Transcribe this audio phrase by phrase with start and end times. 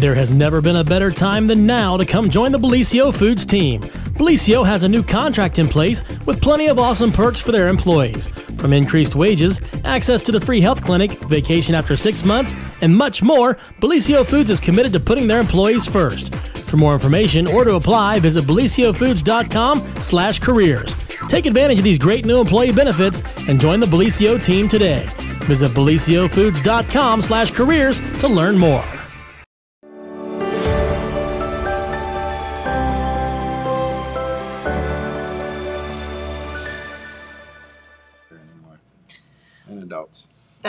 [0.00, 3.44] There has never been a better time than now to come join the Bellisio Foods
[3.44, 3.82] team.
[4.16, 8.28] Bellisio has a new contract in place with plenty of awesome perks for their employees.
[8.56, 13.22] From increased wages, access to the free health clinic, vacation after six months, and much
[13.22, 16.34] more, Bellisio Foods is committed to putting their employees first.
[16.34, 20.94] For more information or to apply, visit bellisiofoods.com slash careers.
[21.28, 25.06] Take advantage of these great new employee benefits and join the Bellisio team today.
[25.44, 28.99] Visit bellisiofoods.com slash careers to learn more.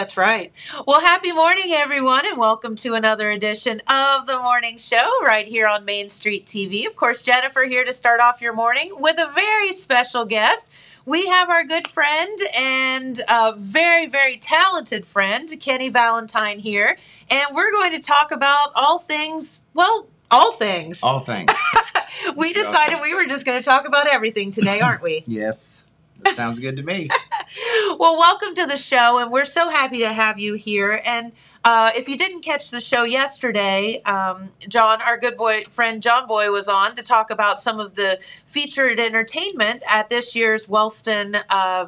[0.02, 0.52] That's right.
[0.88, 5.68] Well, happy morning, everyone, and welcome to another edition of the morning show right here
[5.68, 6.88] on Main Street TV.
[6.88, 10.68] Of course, Jennifer here to start off your morning with a very special guest.
[11.06, 16.98] We have our good friend and a very, very talented friend, Kenny Valentine, here,
[17.30, 21.04] and we're going to talk about all things, well, all things.
[21.04, 21.52] All things.
[22.36, 25.24] we decided we were just going to talk about everything today, aren't we?
[25.28, 25.86] yes.
[26.24, 27.10] That sounds good to me.
[28.00, 31.02] well, welcome to the show, and we're so happy to have you here.
[31.06, 31.32] And
[31.64, 36.28] uh, if you didn't catch the show yesterday, um, John, our good boy friend John
[36.28, 41.38] Boy, was on to talk about some of the featured entertainment at this year's Wellston
[41.50, 41.88] uh,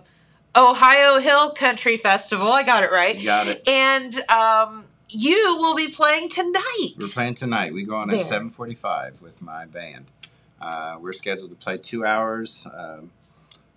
[0.56, 2.52] Ohio Hill Country Festival.
[2.52, 3.16] I got it right.
[3.16, 3.68] You got it.
[3.68, 6.94] And um, you will be playing tonight.
[7.00, 7.74] We're playing tonight.
[7.74, 8.18] We go on There.
[8.18, 10.06] at 7:45 with my band.
[10.62, 12.68] Uh, we're scheduled to play two hours.
[12.74, 13.12] Um,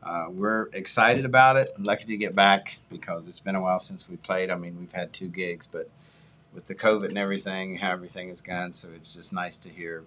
[0.06, 1.72] uh, we're excited about it.
[1.78, 4.50] Lucky to get back because it's been a while since we played.
[4.50, 5.90] I mean, we've had two gigs, but
[6.54, 10.04] with the COVID and everything, how everything has gone, so it's just nice to hear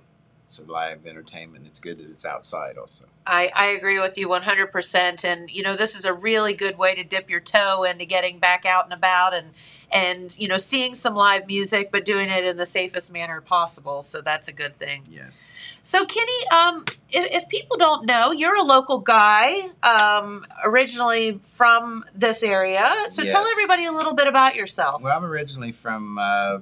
[0.52, 1.66] some live entertainment.
[1.68, 3.06] It's good that it's outside also.
[3.28, 6.96] I, I agree with you 100% and you know this is a really good way
[6.96, 9.52] to dip your toe into getting back out and about and
[9.92, 14.02] and you know seeing some live music but doing it in the safest manner possible
[14.02, 15.52] so that's a good thing Yes.
[15.84, 22.04] so kenny um if, if people don't know you're a local guy um originally from
[22.16, 26.18] this area so tell everybody a little bit about yourself Well, I'm originally from.
[26.18, 26.60] Uh,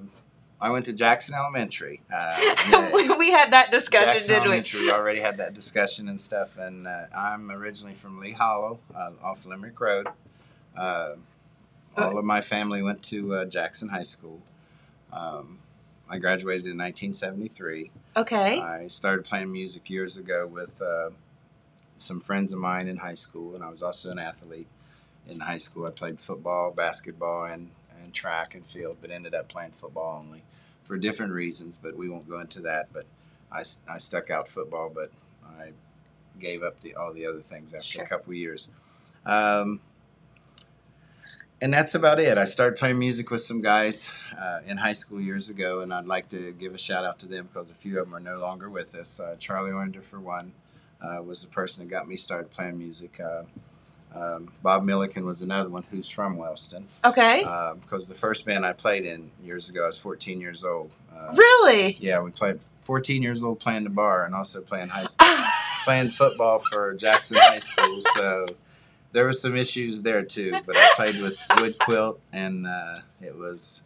[0.60, 2.02] I went to Jackson Elementary.
[2.12, 4.82] Uh, we, we had that discussion Jackson didn't we Elementary.
[4.82, 6.58] We already had that discussion and stuff.
[6.58, 10.08] And uh, I'm originally from Lee Hollow, uh, off Limerick Road.
[10.76, 11.16] Uh,
[11.98, 14.42] all of my family went to uh, Jackson High School.
[15.12, 15.60] Um,
[16.10, 17.92] I graduated in 1973.
[18.16, 21.10] okay I started playing music years ago with uh,
[21.98, 24.68] some friends of mine in high school, and I was also an athlete
[25.28, 25.86] in high school.
[25.86, 27.72] I played football, basketball, and
[28.18, 30.44] track and field, but ended up playing football only
[30.84, 32.88] for different reasons, but we won't go into that.
[32.92, 33.06] But
[33.52, 35.10] I stuck out football, but
[35.46, 35.72] I
[36.40, 38.04] gave up the, all the other things after Sure.
[38.04, 38.70] a couple of years.
[39.26, 39.80] Um,
[41.62, 42.38] and that's about it.
[42.38, 46.06] I started playing music with some guys uh, in high school years ago, and I'd
[46.06, 48.38] like to give a shout out to them because a few of them are no
[48.38, 49.20] longer with us.
[49.20, 50.54] Uh, Charlie Ornder, for one,
[51.02, 53.20] uh, was the person that got me started playing music.
[54.16, 56.88] Um, Bob Milliken was another one who's from Wellston.
[57.06, 60.64] okay Uh, because the first band I played in years ago, I was 14 years
[60.64, 60.96] old.
[61.16, 65.06] Uh, really yeah, we played 14 years old playing the bar and also playing high
[65.14, 65.28] school,
[65.84, 68.00] playing football for Jackson High School.
[68.00, 68.46] So
[69.12, 70.58] there were some issues there too.
[70.66, 73.84] But I played with Wood Quilt, and uh, it was,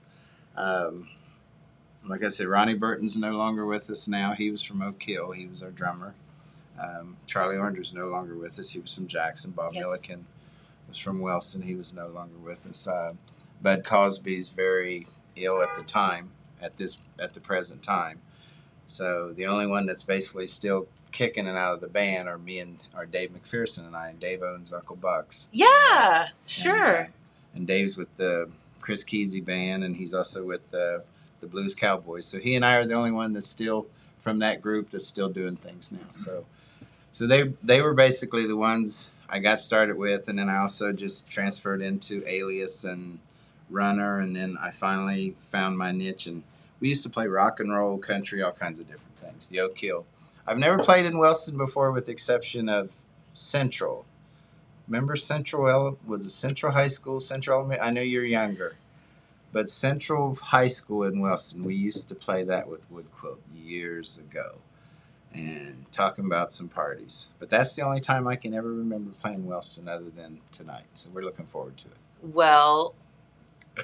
[0.56, 1.10] um,
[2.08, 4.34] like I said, Ronnie Burton's no longer with us now.
[4.34, 5.31] He was from Oak Hill.
[5.31, 6.14] He was our drummer.
[6.81, 8.69] Um, Charlie Oranger's no longer with us.
[8.72, 9.52] He was from Jackson.
[9.52, 9.84] Bob Yes.
[9.84, 10.25] Milliken
[10.88, 11.62] was from Wellston.
[11.62, 12.88] He was no longer with us.
[12.88, 13.14] Uh,
[13.62, 15.06] Bud Cosby's very
[15.36, 16.31] ill at the time,
[16.62, 18.19] at this at the present time.
[18.86, 22.59] So the only one that's basically still kicking it out of the band are me
[22.59, 24.08] and are Dave McPherson and I.
[24.09, 25.50] And Dave owns Uncle Buck's.
[25.52, 27.06] yeah And, sure uh,
[27.53, 28.50] and Dave's with the
[28.80, 31.03] Chris Kesey band, and he's also with the
[31.42, 32.25] the Blues Cowboys.
[32.25, 33.88] So he and I are the only one that's still
[34.19, 36.00] from that group that's still doing things now.
[36.12, 36.45] So
[37.12, 40.92] so they they were basically the ones I got started with, and then I also
[40.92, 43.19] just transferred into Alias and
[43.69, 46.28] Runner, and then I finally found my niche.
[46.28, 46.44] And
[46.80, 49.48] we used to play rock and roll, country, all kinds of different things.
[49.48, 50.06] The Oak Hill.
[50.46, 52.96] I've never played in Wellston before, with the exception of
[53.31, 54.06] Central.
[54.88, 57.88] Remember Central Ele- was it Central High School, Central Elementary?
[57.88, 58.75] I know you're younger,
[59.54, 64.18] but Central High School in Wellston, we used to play that with Wood Quilt years
[64.18, 64.56] ago,
[65.33, 67.30] and talking about some parties.
[67.39, 70.83] But that's the only time I can ever remember playing Wellston, other than tonight.
[70.94, 71.98] So we're looking forward to it.
[72.22, 72.95] well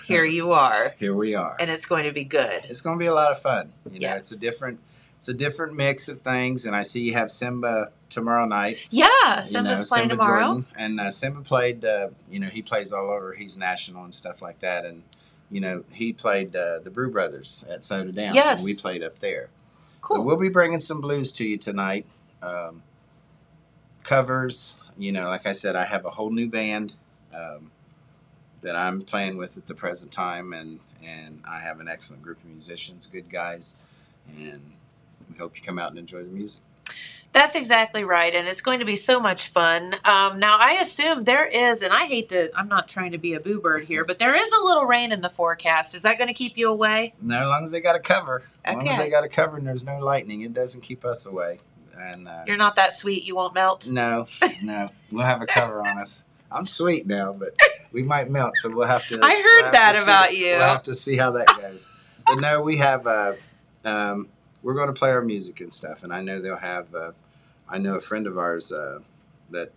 [0.05, 1.55] here you are Here we are.
[1.59, 2.65] and it's going to be good.
[2.65, 3.71] It's going to be a lot of fun.
[3.91, 4.79] You know, it's a different,
[5.17, 6.65] it's a different mix of things.
[6.65, 8.85] And I see you have Simba tomorrow night.
[8.91, 9.05] Yeah,
[9.39, 10.43] you Simba's know, playing Simba tomorrow.
[10.45, 10.65] Jordan.
[10.77, 13.33] And uh, Simba played, uh, you know, he plays all over.
[13.33, 14.85] He's national and stuff like that.
[14.85, 15.03] And
[15.49, 18.57] you know, he played uh, the Brew Brothers at Scioto Downs, Yes.
[18.59, 19.47] and we played up there.
[20.09, 22.05] But we'll be bringing some blues to you tonight.
[22.41, 22.83] Um,
[24.03, 26.95] covers, you know, like I said, I have a whole new band
[27.33, 27.71] um,
[28.61, 32.39] that I'm playing with at the present time, and and I have an excellent group
[32.39, 33.75] of musicians, good guys,
[34.37, 34.61] and
[35.29, 36.61] we hope you come out and enjoy the music.
[37.37, 39.93] That's exactly right, and it's going to be so much fun.
[40.05, 43.33] Um, now, I assume there is, and I hate to, I'm not trying to be
[43.35, 45.93] a boo bird here, but there is a little rain in the forecast.
[45.93, 47.13] Is that going to keep you away?
[47.21, 49.57] No, as long as they got a cover, as long as they got a cover
[49.57, 51.59] and there's no lightning, it doesn't keep us away.
[51.99, 53.87] And uh, You're not that sweet, you won't melt.
[53.87, 54.25] no,
[54.63, 56.25] no, we'll have a cover on us.
[56.51, 57.49] I'm sweet now, but
[57.93, 59.19] we might melt, so we'll have to.
[59.21, 60.57] I heard we'll that to see- about you.
[60.57, 61.91] We'll have to see how that goes.
[62.25, 63.05] but no, we have.
[63.05, 63.33] Uh,
[63.85, 64.29] um,
[64.63, 66.93] we're going to play our music and stuff, and I know they'll have.
[66.95, 67.11] Uh,
[67.69, 68.99] I know a friend of ours uh,
[69.49, 69.71] that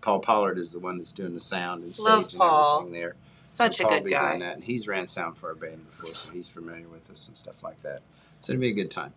[0.00, 2.80] Paul Pollard is the one that's doing the sound and stage Love and Paul.
[2.80, 3.14] everything there.
[3.46, 5.86] Such so a Paul good be doing that, and he's ran sound for our band
[5.86, 8.02] before, so he's familiar with us and stuff like that.
[8.40, 9.12] So it'll be a good time.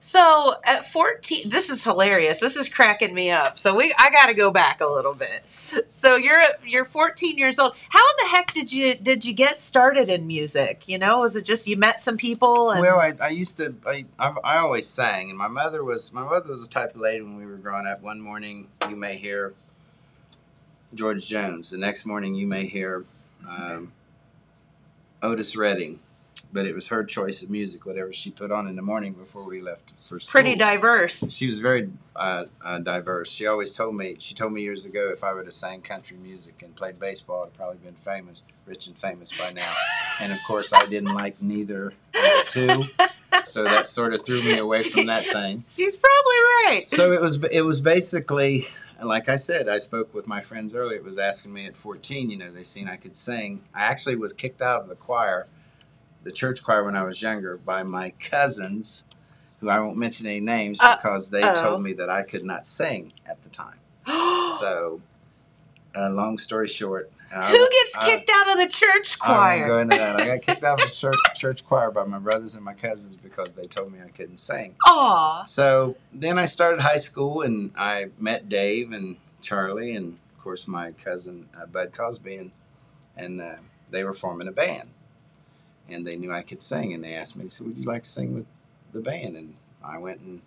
[0.00, 2.40] So at 14, this is hilarious.
[2.40, 3.58] This is cracking me up.
[3.58, 5.42] So we, I got to go back a little bit.
[5.88, 7.76] So you're you're 14 years old.
[7.90, 10.82] How the heck did you did you get started in music?
[10.88, 13.74] You know, was it just you met some people and Well, I, I used to.
[13.86, 17.00] I, I I always sang, and my mother was my mother was the type of
[17.00, 18.02] lady when we were growing up.
[18.02, 19.54] One morning you may hear
[20.92, 21.70] George Jones.
[21.70, 23.04] The next morning you may hear
[23.48, 23.92] um,
[25.22, 26.00] Otis Redding.
[26.52, 29.44] But it was her choice of music, whatever she put on in the morning before
[29.44, 30.32] we left for school.
[30.32, 31.32] pretty diverse?
[31.32, 33.30] She was very uh, uh, diverse.
[33.30, 34.16] She always told me.
[34.18, 37.44] She told me years ago if I would have sang country music and played baseball,
[37.44, 39.72] I'd probably been famous, rich and famous by now.
[40.20, 43.06] and of course, I didn't like neither of the two,
[43.44, 45.64] so that sort of threw me away from that thing.
[45.70, 46.36] She's probably
[46.66, 46.90] right.
[46.90, 47.42] So it was.
[47.52, 48.66] It was basically
[49.02, 49.68] like I said.
[49.68, 50.98] I spoke with my friends earlier.
[50.98, 52.30] It was asking me at 14.
[52.30, 53.62] You know, they seen I could sing.
[53.74, 55.46] I actually was kicked out of the choir,
[56.24, 59.04] the church choir, when I was younger by my cousins.
[59.60, 61.54] Who I won't mention any names Uh, because they oh.
[61.54, 63.76] told me that I could not sing at the time.
[64.58, 65.00] So,
[65.94, 69.36] uh, long story short, Who gets I- kicked out of the church choir?
[69.36, 69.68] I won't choir?
[69.68, 70.20] go into that.
[70.20, 73.16] I got kicked out of the church, church choir by my brothers and my cousins
[73.16, 74.74] because they told me I couldn't sing.
[74.88, 75.44] Aw.
[75.44, 80.66] So then I started high school and I met Dave and Charlie and of course
[80.66, 82.50] my cousin uh, Bud Cosby and
[83.16, 83.56] and uh,
[83.90, 84.88] they were forming a band
[85.92, 88.08] and they knew I could sing and they asked me, "So would you like to
[88.08, 88.46] sing with
[88.92, 89.54] the band?" And
[89.84, 90.40] I went and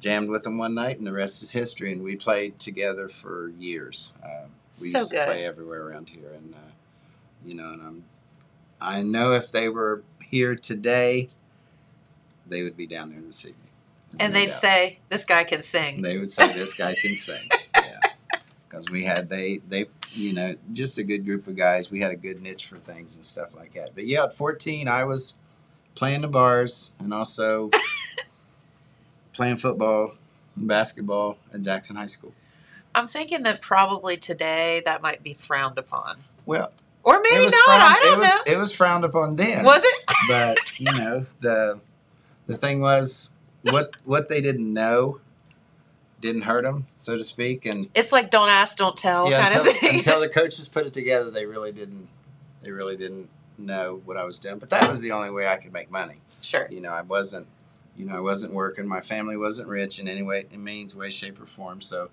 [0.00, 1.92] jammed with them one night and the rest is history.
[1.92, 4.12] And we played together for years.
[4.22, 4.46] Uh,
[4.80, 5.26] we So used to good.
[5.26, 6.58] play everywhere around here and uh,
[7.44, 8.04] you know and I'm
[8.80, 11.28] I know if they were here today,
[12.46, 13.60] they would be down there this evening.
[14.20, 14.54] And No they'd doubt.
[14.54, 16.02] say, this guy can sing.
[16.02, 17.40] They would say this guy can sing.
[17.76, 18.38] Yeah.
[18.68, 21.90] Because we had they they you know just a good group of guys.
[21.90, 23.94] We had a good niche for things and stuff like that.
[23.94, 25.36] But yeah, at 14, I was
[25.94, 27.70] playing the bars and also
[29.32, 30.14] playing football,
[30.56, 32.32] and basketball at Jackson High School.
[32.94, 36.18] I'm thinking that probably today that might be frowned upon.
[36.46, 36.72] Well,
[37.02, 37.52] Or maybe not.
[37.64, 38.52] frowned, I don't was know.
[38.52, 39.64] it was frowned upon then.
[39.64, 40.04] Was it?
[40.28, 41.80] but you know the
[42.46, 43.30] the thing was
[43.62, 45.18] what what they didn't know
[46.24, 49.58] didn't hurt them, so to speak, and It's like don't ask, don't tell yeah, kind
[49.58, 49.94] until, of thing.
[49.96, 52.08] until the coaches put it together, they really didn't.
[52.62, 53.28] They really didn't
[53.58, 54.58] know what I was doing.
[54.58, 56.16] But that was the only way I could make money.
[56.40, 56.66] sure.
[56.70, 57.46] You know, I wasn't.
[57.94, 58.88] You know, I wasn't working.
[58.88, 61.82] My family wasn't rich in any way, in means, way, shape, or form.
[61.82, 62.08] So,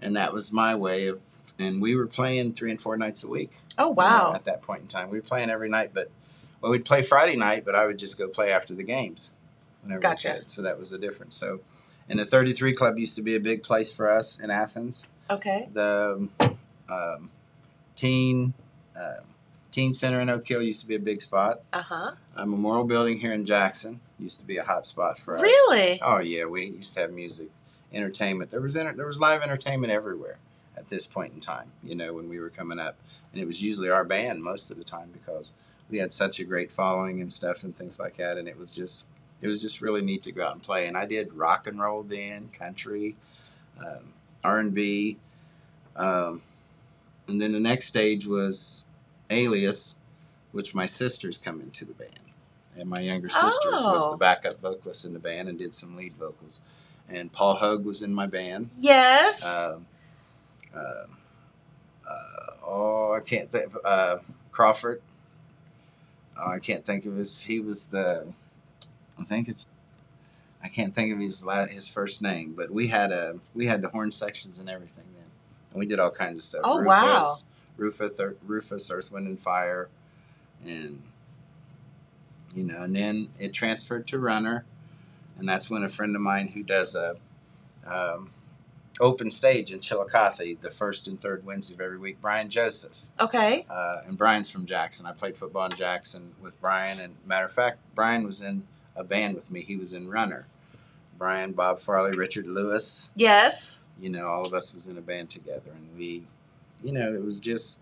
[0.00, 1.20] and that was my way of.
[1.58, 3.50] And we were playing three and four nights a week.
[3.76, 4.32] Oh, you know, wow.
[4.34, 6.10] at that point in time, we were playing every night, but
[6.60, 9.32] well, we'd play Friday night, but I would just go play after the games
[9.82, 10.30] whenever Gotcha.
[10.32, 10.50] I could.
[10.50, 11.34] So that was the difference.
[11.34, 11.60] So,
[12.12, 15.66] and the 33 Club used to be a big place for us in Athens Okay.
[15.72, 16.28] the
[16.90, 17.30] um,
[17.94, 18.52] teen
[18.94, 19.22] uh,
[19.70, 21.62] teen center in Oak Hill used to be a big spot.
[21.72, 22.12] Uh huh.
[22.36, 25.42] A memorial building here in Jackson used to be a hot spot for us.
[25.42, 26.00] Really?
[26.02, 27.48] Oh yeah, we used to have music,
[27.94, 28.50] entertainment.
[28.50, 30.36] There was enter- there was live entertainment everywhere
[30.76, 31.72] at this point in time.
[31.82, 32.96] You know when we were coming up,
[33.32, 35.52] and it was usually our band most of the time because
[35.88, 38.36] we had such a great following and stuff and things like that.
[38.36, 39.06] And it was just
[39.42, 40.86] it was just really neat to go out and play.
[40.86, 43.16] And I did rock and roll then, country,
[43.78, 45.18] um, R and B,
[45.96, 46.40] um,
[47.28, 48.86] and then the next stage was
[49.30, 49.96] Alias,
[50.52, 52.10] which my sisters come into the band.
[52.76, 54.12] And my younger sisters was Oh.
[54.12, 56.60] the backup vocalist in the band and did some lead vocals.
[57.08, 58.70] And Paul Hogue was in my band.
[58.78, 59.44] Yes.
[59.44, 59.86] Um,
[60.74, 63.72] uh, uh, oh, I can't think.
[63.84, 64.18] Uh,
[64.50, 65.02] Crawford.
[66.38, 67.42] Oh, I can't think of his.
[67.42, 68.32] He was the.
[69.18, 69.66] I think it's.
[70.64, 73.82] I can't think of his la- his first name, but we had a we had
[73.82, 75.24] the horn sections and everything then,
[75.72, 76.60] and we did all kinds of stuff.
[76.64, 77.14] Oh, wow.
[77.14, 79.88] Rufus, Rufus, Rufus, Earth, Wind and Fire,
[80.64, 81.02] and
[82.54, 84.64] you know, and then it transferred to runner,
[85.38, 87.16] and that's when a friend of mine who does a
[87.86, 88.30] um,
[89.00, 93.66] open stage in Chillicothe the first and third Wednesday of every week, Brian Joseph, Okay.
[93.68, 95.06] uh, and Brian's from Jackson.
[95.06, 98.62] I played football in Jackson with Brian, and matter of fact, Brian was in
[98.96, 99.60] a band with me.
[99.62, 100.46] He was in runner.
[101.18, 103.78] Brian, Bob Farley, Richard Lewis, Yes.
[104.00, 106.24] you know, all of us was in a band together, and we,
[106.82, 107.80] you know, it was just.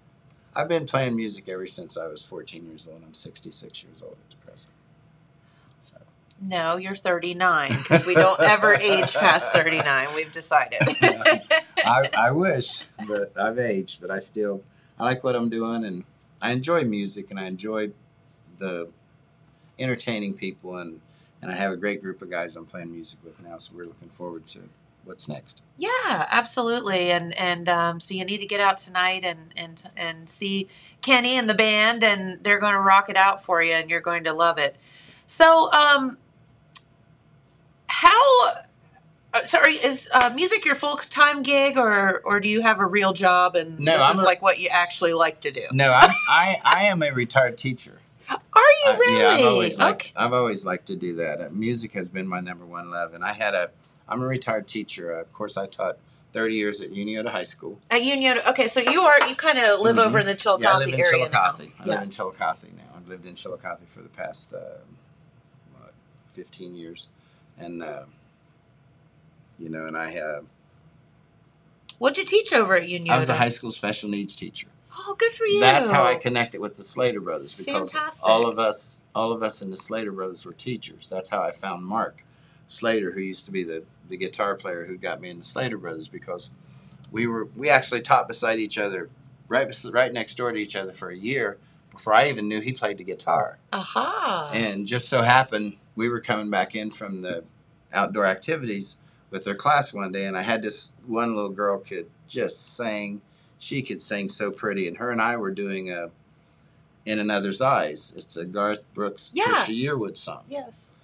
[0.54, 3.02] I've been playing music ever since I was 14 years old.
[3.06, 4.74] I'm 66 years old at the present.
[5.80, 5.96] So
[6.40, 10.08] No, you're 39 because we don't ever age past 39.
[10.14, 10.80] We've decided.
[11.78, 14.00] I, I wish, but I've aged.
[14.00, 14.62] But I still,
[14.98, 16.02] I like what I'm doing, and
[16.42, 17.90] I enjoy music, and I enjoy
[18.58, 18.88] the
[19.80, 21.00] entertaining people, and
[21.42, 23.56] and I have a great group of guys I'm playing music with now.
[23.58, 24.60] So we're looking forward to
[25.04, 25.62] what's next.
[25.78, 25.88] Yeah,
[26.30, 27.10] absolutely.
[27.10, 30.68] And and um, so you need to get out tonight and and and see
[31.00, 34.00] Kenny and the band, and they're going to rock it out for you, and you're
[34.02, 34.76] going to love it.
[35.26, 36.18] So, um,
[37.86, 38.48] how?
[39.32, 42.86] uh, Sorry, is uh, music your full time gig, or or do you have a
[42.86, 45.62] real job and No, this I'm is a- like what you actually like to do?
[45.72, 47.99] No, I I, I am a retired teacher.
[48.30, 48.38] Are
[48.84, 49.18] you I- really?
[49.20, 50.12] yeah, I've always liked okay.
[50.16, 51.40] I've always liked to do that.
[51.40, 53.70] Uh, music has been my number one love, and I had a
[54.08, 55.16] I'm a retired teacher.
[55.16, 55.96] Uh, of course, I taught
[56.32, 57.78] 30 years at Unioto High School.
[57.90, 58.38] At Union.
[58.48, 60.06] Okay, so you are you kind of live Mhm.
[60.06, 60.70] over in the Chillicothe area.
[60.70, 61.50] yeah, I live in area now.
[61.52, 61.72] Chillicothe.
[61.80, 61.92] I Yeah.
[61.94, 62.84] live in Chillicothe now.
[62.96, 64.58] I've lived in Chillicothe for the past uh,
[65.78, 65.92] what,
[66.28, 67.08] 15 years,
[67.58, 68.04] and uh,
[69.58, 70.44] you know, and I have.
[71.98, 73.12] What'd you teach over at Union?
[73.12, 74.68] I was a high school special needs teacher.
[74.96, 75.60] Oh, good for you.
[75.60, 78.28] That's how I connected with the Slater brothers because Fantastic.
[78.28, 81.08] all of us, all of us in the Slater brothers were teachers.
[81.08, 82.24] That's how I found Mark
[82.66, 85.78] Slater, who used to be the, the guitar player who got me in the Slater
[85.78, 86.54] brothers because
[87.12, 89.08] we were we actually taught beside each other,
[89.48, 91.58] right right next door to each other for a year
[91.90, 93.58] before I even knew he played the guitar.
[93.72, 94.50] Aha.
[94.54, 97.44] And just so happened we were coming back in from the
[97.92, 98.96] outdoor activities
[99.30, 103.20] with their class one day, and I had this one little girl kid just sing.
[103.60, 106.10] She could sing so pretty, and her and I were doing a
[107.06, 109.44] "In Another's Eyes." It's a Garth Brooks, Yeah.
[109.44, 110.42] Trisha Yearwood song.
[110.48, 110.94] yes.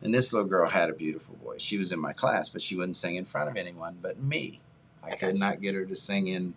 [0.00, 1.60] And this little girl had a beautiful voice.
[1.60, 4.60] She was in my class, but she wouldn't sing in front of anyone but me.
[5.02, 6.54] I I could not get her to sing in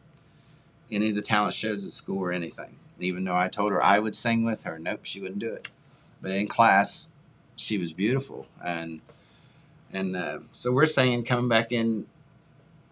[0.91, 2.75] any of the talent shows at school or anything.
[2.99, 5.67] Even though I told her I would sing with her, nope, she wouldn't do it.
[6.21, 7.09] But in class,
[7.55, 9.01] she was beautiful, and
[9.93, 12.05] and uh, so we're singing coming back in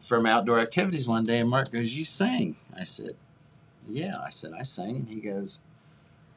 [0.07, 3.15] from outdoor activities one day, and Mark goes, "You sang?" I said,
[3.89, 5.59] "Yeah." I said, "I sang," and he goes,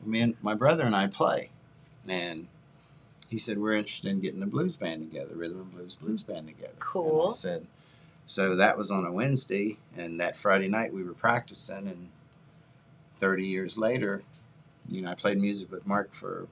[0.05, 1.51] "Me and my brother and I play,"
[2.09, 2.49] and
[3.29, 6.47] he said we're interested in getting a blues band together, rhythm and blues blues band
[6.47, 6.71] together.
[6.73, 7.29] And Cool.
[7.29, 7.67] I said,
[8.25, 12.09] so that was on a Wednesday, and that Friday night we were practicing, and
[13.15, 14.23] thirty years later,
[14.89, 16.49] you know, I played music with Mark for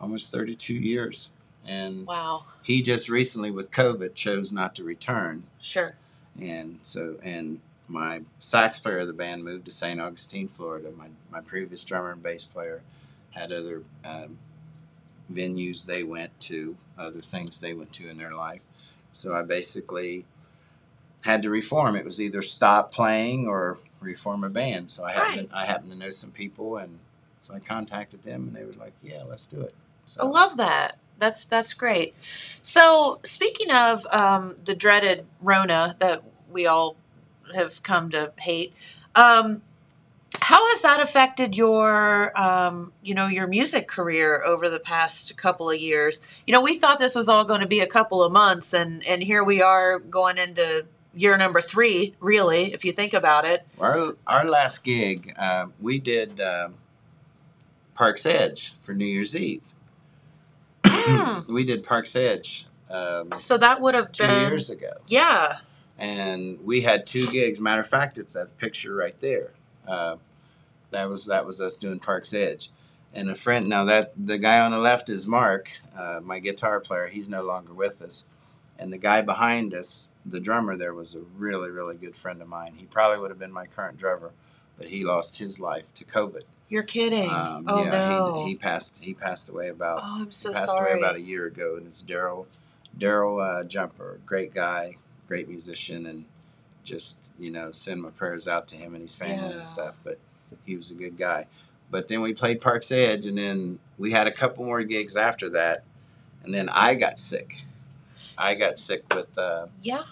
[0.00, 1.30] almost thirty-two years,
[1.66, 2.44] and Wow.
[2.62, 5.44] he just recently with COVID chose not to return.
[5.60, 5.96] Sure.
[6.40, 10.00] And so, and my sax player of the band moved to St.
[10.00, 10.90] Augustine, Florida.
[10.90, 12.82] My, my previous drummer and bass player
[13.30, 14.38] had other um,
[15.32, 18.62] venues they went to, other things they went to in their life.
[19.12, 20.24] So I basically
[21.22, 21.96] had to reform.
[21.96, 24.90] It was either stop playing or reform a band.
[24.90, 26.98] So I happened, I happened to know some people, and
[27.40, 30.56] so I contacted them, and they were like, "Yeah, let's do it." So I love
[30.58, 30.98] that.
[31.18, 32.14] That's that's great.
[32.60, 36.96] So speaking of um, the dreaded Rona that we all
[37.54, 38.74] have come to hate,
[39.14, 39.62] um,
[40.40, 45.70] how has that affected your um, you know your music career over the past couple
[45.70, 46.20] of years?
[46.46, 49.04] You know, we thought this was all going to be a couple of months, and
[49.06, 52.14] and here we are going into year number three.
[52.20, 53.66] Really, if you think about it.
[53.80, 56.74] Our our last gig, uh, we did um,
[57.94, 59.74] Parks Edge for New Year's Eve.
[61.48, 65.58] we did Parks Edge um, so that would have two been years ago, yeah.
[65.98, 67.60] and we had two gigs.
[67.60, 69.50] Matter of fact, it's that picture right there.
[69.86, 70.16] Uh,
[70.90, 72.70] that was that was us doing Parks Edge,
[73.12, 73.68] and a friend.
[73.68, 77.08] Now that the guy on the left is Mark, uh, my guitar player.
[77.08, 78.24] He's no longer with us,
[78.78, 82.46] and the guy behind us, the drummer there, was a really really good friend of
[82.46, 82.74] mine.
[82.76, 84.30] He probably would have been my current drummer,
[84.78, 86.44] but he lost his life to COVID.
[86.68, 87.30] You're kidding.
[87.30, 88.42] Um, oh yeah, no.
[88.44, 89.02] he, he passed.
[89.02, 90.00] He passed away about.
[90.02, 90.92] oh, I'm so passed sorry.
[90.92, 92.46] away about a year ago, and it's Daryl,
[92.98, 94.96] Daryl uh, Jumper, great guy,
[95.28, 96.24] great musician, and
[96.82, 99.56] just you know send my prayers out to him and his family Yeah.
[99.56, 99.98] and stuff.
[100.02, 100.18] But
[100.64, 101.46] he was a good guy.
[101.88, 105.48] But then we played Parks Edge, and then we had a couple more gigs after
[105.50, 105.84] that,
[106.42, 107.62] and then I got sick.
[108.36, 109.38] I got sick with.
[109.38, 110.02] Uh, yeah.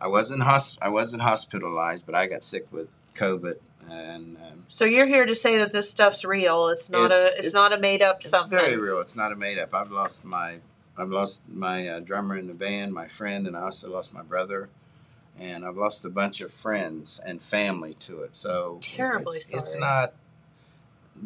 [0.00, 3.54] I wasn't hos- I wasn't hospitalized, but I got sick with COVID
[3.90, 6.68] and um, So you're here to say that this stuff's real.
[6.68, 7.26] It's not It's- a.
[7.28, 8.58] It's, it's- not a made up it's something.
[8.58, 9.00] very real.
[9.00, 9.74] It's not a made up.
[9.74, 10.58] I've lost my
[10.96, 14.22] I've lost my uh, drummer in the band, my friend, and I also lost my
[14.22, 14.68] brother.
[15.38, 18.36] And I've lost a bunch of friends and family to it.
[18.36, 20.14] So Terribly it's, it's not.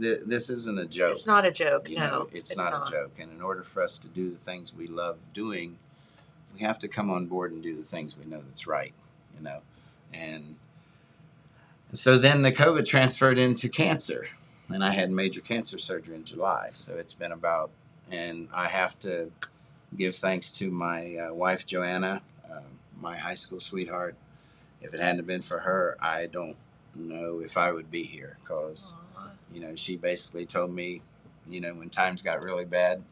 [0.00, 1.12] Th- this isn't a joke.
[1.12, 1.88] It's not a joke.
[1.90, 3.12] You no, know, it's, not, a joke.
[3.18, 5.76] And in order for us to do the things we love doing,
[6.54, 8.92] we have to come on board and do the things we know that's right.
[9.36, 9.60] You know,
[10.14, 10.56] and
[11.92, 14.26] so then the COVID transferred into cancer,
[14.68, 16.70] and I had major cancer surgery in July.
[16.72, 17.70] So it's been about,
[18.10, 19.30] and I have to
[19.96, 22.60] give thanks to my uh, wife Joanna, uh,
[23.00, 24.16] my high school sweetheart.
[24.80, 26.56] If it hadn't been for her, I don't
[26.94, 28.94] know if I would be here because
[29.52, 31.02] you know, she basically told me,
[31.46, 33.02] you know, when times got really bad,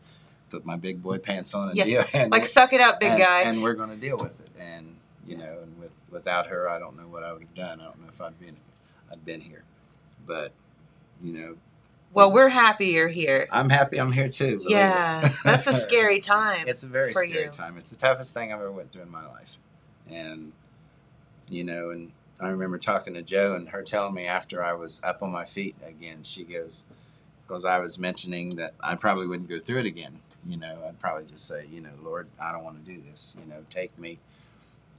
[0.50, 2.04] put my big boy pants on and Yeah, deal.
[2.12, 3.42] And Like suck it up, big and, guy.
[3.42, 4.50] And we're going to deal with it.
[4.59, 7.81] And you know, with without her, I don't know what I would have done.
[7.81, 8.57] I don't know if I'd been
[9.11, 9.62] I'd been here.
[10.25, 10.52] But
[11.23, 11.57] you know,
[12.12, 13.47] well, we're happy you're here.
[13.50, 14.61] I'm happy I'm here too.
[14.66, 16.66] Yeah, that's a scary time.
[16.66, 17.50] it's a very scary you.
[17.50, 17.76] time.
[17.76, 19.59] It's the toughest thing I've ever went through in my life.
[20.11, 20.52] And
[21.49, 25.00] you know, and I remember talking to Joe and her telling me after I was
[25.05, 26.85] up on my feet again, she goes,
[27.47, 30.21] because I was mentioning that I probably wouldn't go through it again.
[30.47, 33.37] You know, I'd probably just say, you know, Lord, I don't want to do this.
[33.40, 34.19] You know, take me.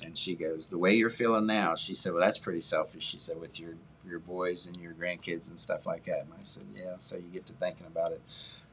[0.04, 3.04] And she goes, the way you're feeling now, she said, well, that's pretty selfish.
[3.04, 3.75] She said, with your
[4.08, 6.22] your boys and your grandkids and stuff like that.
[6.22, 6.94] And I said, yeah.
[6.96, 8.22] So you get to thinking about it.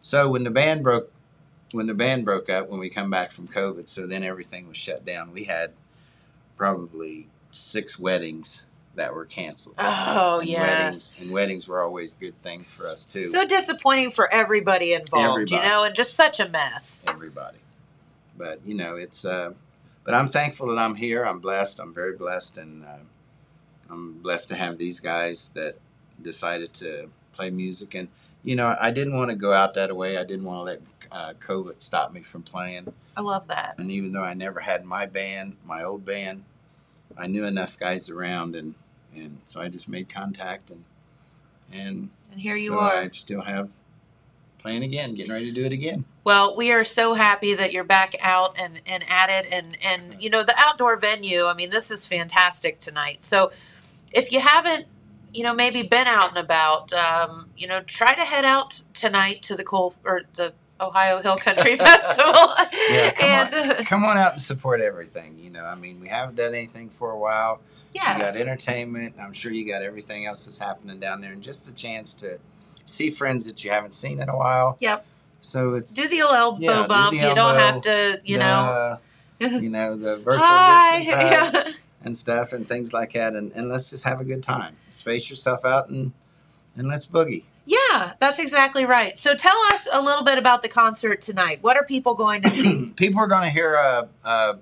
[0.01, 1.11] So when the band broke,
[1.73, 4.77] when the band broke up, when we come back from COVID, so then everything was
[4.77, 5.33] shut down.
[5.33, 5.73] We had
[6.57, 9.75] probably six weddings that were canceled.
[9.79, 10.69] oh And yes.
[10.69, 13.27] Weddings and weddings were always good things for us too.
[13.29, 17.05] So disappointing for everybody involved, you know, and just such a mess.
[17.09, 17.59] everybody.
[18.37, 19.25] But you know, it's.
[19.25, 19.55] Uh,
[20.05, 21.25] but I'm thankful that I'm here.
[21.25, 21.81] I'm blessed.
[21.81, 22.99] I'm very blessed, and uh,
[23.91, 25.79] I'm blessed to have these guys that
[26.21, 27.95] decided to play music.
[27.95, 28.09] And
[28.43, 30.19] you know, I didn't want to go out that way.
[30.19, 32.93] I didn't want to let uh, COVID stop me from playing.
[33.17, 33.77] I love that.
[33.79, 36.45] And even though I never had my band, my old band,
[37.17, 38.75] I knew enough guys around, and
[39.15, 40.85] and so I just made contact, and
[41.73, 42.93] and And here you so are.
[42.93, 43.71] I still have
[44.65, 46.07] playing again, getting ready to do it again.
[46.25, 50.17] Well, we are so happy that you're back out and, and at it and, and
[50.19, 53.23] you know, the outdoor venue, I mean, this is fantastic tonight.
[53.23, 53.53] So
[54.11, 54.87] if you haven't,
[55.35, 59.43] you know, maybe been out and about, um, you know, try to head out tonight
[59.43, 62.55] to the Coal or the Ohio Hill Country Festival.
[62.89, 65.39] Yeah, come and on, come on out and support everything.
[65.39, 67.61] You know, I mean, we haven't done anything for a while.
[67.93, 68.17] Yeah.
[68.17, 69.17] You got entertainment.
[69.21, 72.39] I'm sure you got everything else that's happening down there, and just a chance to
[72.85, 74.77] see friends that you haven't seen in a while.
[74.81, 75.05] Yep.
[75.41, 77.11] So it's Do the old elbow Yeah, do bump.
[77.11, 78.99] the you don't have to, you know.
[79.41, 81.01] you know, the virtual Hi.
[81.03, 81.73] distance Yeah.
[82.03, 84.77] and stuff and things like that, and, and let's just have a good time.
[84.91, 86.13] Space yourself out and
[86.77, 87.45] and let's boogie.
[87.67, 89.17] yeah, that's exactly right.
[89.19, 91.59] So tell us a little bit about the concert tonight.
[91.63, 92.87] What are people going to see?
[92.97, 94.55] people are going to hear uh, uh,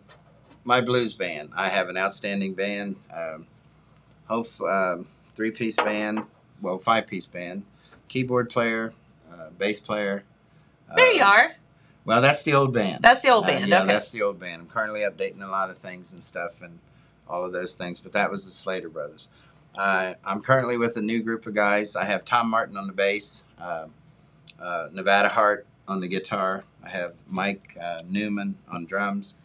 [0.64, 1.50] my blues band.
[1.56, 3.46] I have an outstanding band, um,
[4.28, 6.24] hope um three piece band,
[6.60, 7.64] well five piece band,
[8.12, 8.92] keyboard player,
[9.32, 10.22] uh, bass player.
[10.96, 11.52] there uh, you are.
[12.04, 13.02] Well, that's the old band.
[13.02, 13.68] That's the old Uh, band.
[13.68, 13.86] yeah, okay.
[13.92, 14.60] that's the old band.
[14.62, 16.78] I'm currently updating a lot of things and stuff and
[17.26, 19.28] all of those things, but that was the Slater Brothers.
[19.74, 21.96] Uh, I'm currently with a new group of guys.
[21.96, 23.86] I have Tom Martin on the bass, uh,
[24.60, 26.64] uh, Nevada Hart on the guitar.
[26.84, 29.36] I have Mike uh, Newman on drums,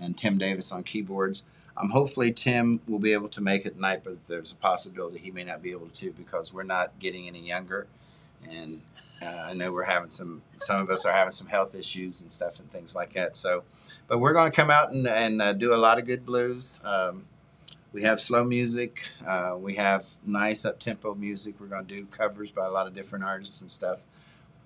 [0.00, 1.44] and Tim Davis on keyboards.
[1.76, 5.30] Um, hopefully Tim will be able to make it tonight, but there's a possibility he
[5.30, 7.86] may not be able to because we're not getting any younger,
[8.50, 8.80] and
[9.22, 10.42] uh, I know we're having some.
[10.58, 13.36] Some of us are having some health issues and stuff and things like that.
[13.36, 13.64] So,
[14.08, 16.80] but we're going to come out and, and uh, do a lot of good blues.
[16.82, 17.24] Um,
[17.92, 19.10] we have slow music.
[19.26, 21.54] Uh, we have nice up tempo music.
[21.60, 24.04] We're going to do covers by a lot of different artists and stuff.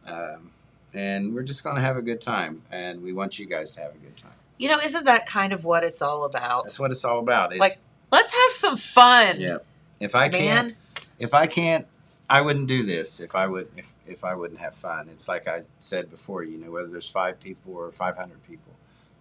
[0.07, 0.51] Um,
[0.95, 2.63] and we're just going to have a good time.
[2.73, 4.33] And we want you guys to have a good time.
[4.59, 6.65] You know, isn't that kind of what it's all about?
[6.65, 7.53] That's what it's all about.
[7.53, 7.79] If, Like,
[8.13, 9.59] let's have some fun, yeah.
[10.01, 10.75] If I can't,
[11.19, 11.87] if I can't,
[12.31, 15.09] I wouldn't do this if I would if if I wouldn't have fun.
[15.11, 18.73] It's like I said before, you know, whether there's five people or five hundred people,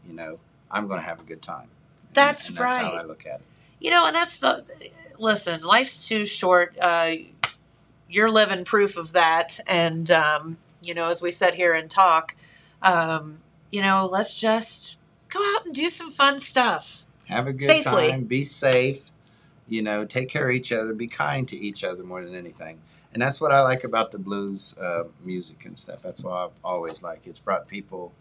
[0.08, 0.38] you know,
[0.70, 1.64] I'm going to have a good time.
[1.64, 3.00] And- That's and that's how right.
[3.02, 3.46] I look at it.
[3.80, 4.64] You know, and that's the
[5.18, 5.62] listen.
[5.62, 6.78] Life's too short.
[6.80, 7.12] Uh,
[8.08, 12.36] you're living proof of that, and um, you know, as we sit here and talk,
[12.84, 13.40] um,
[13.72, 14.98] you know, let's just
[15.30, 17.06] go out and do some fun stuff.
[17.26, 18.10] Have a good Safely.
[18.12, 18.26] time.
[18.26, 19.10] Be safe.
[19.68, 20.94] You know, take care of each other.
[20.94, 22.80] Be kind to each other more than anything.
[23.14, 26.02] And that's what I like about the blues uh, music and stuff.
[26.02, 28.12] That's why I've always like It's brought people.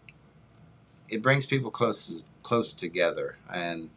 [1.09, 3.37] It brings people close close together.
[3.51, 3.89] And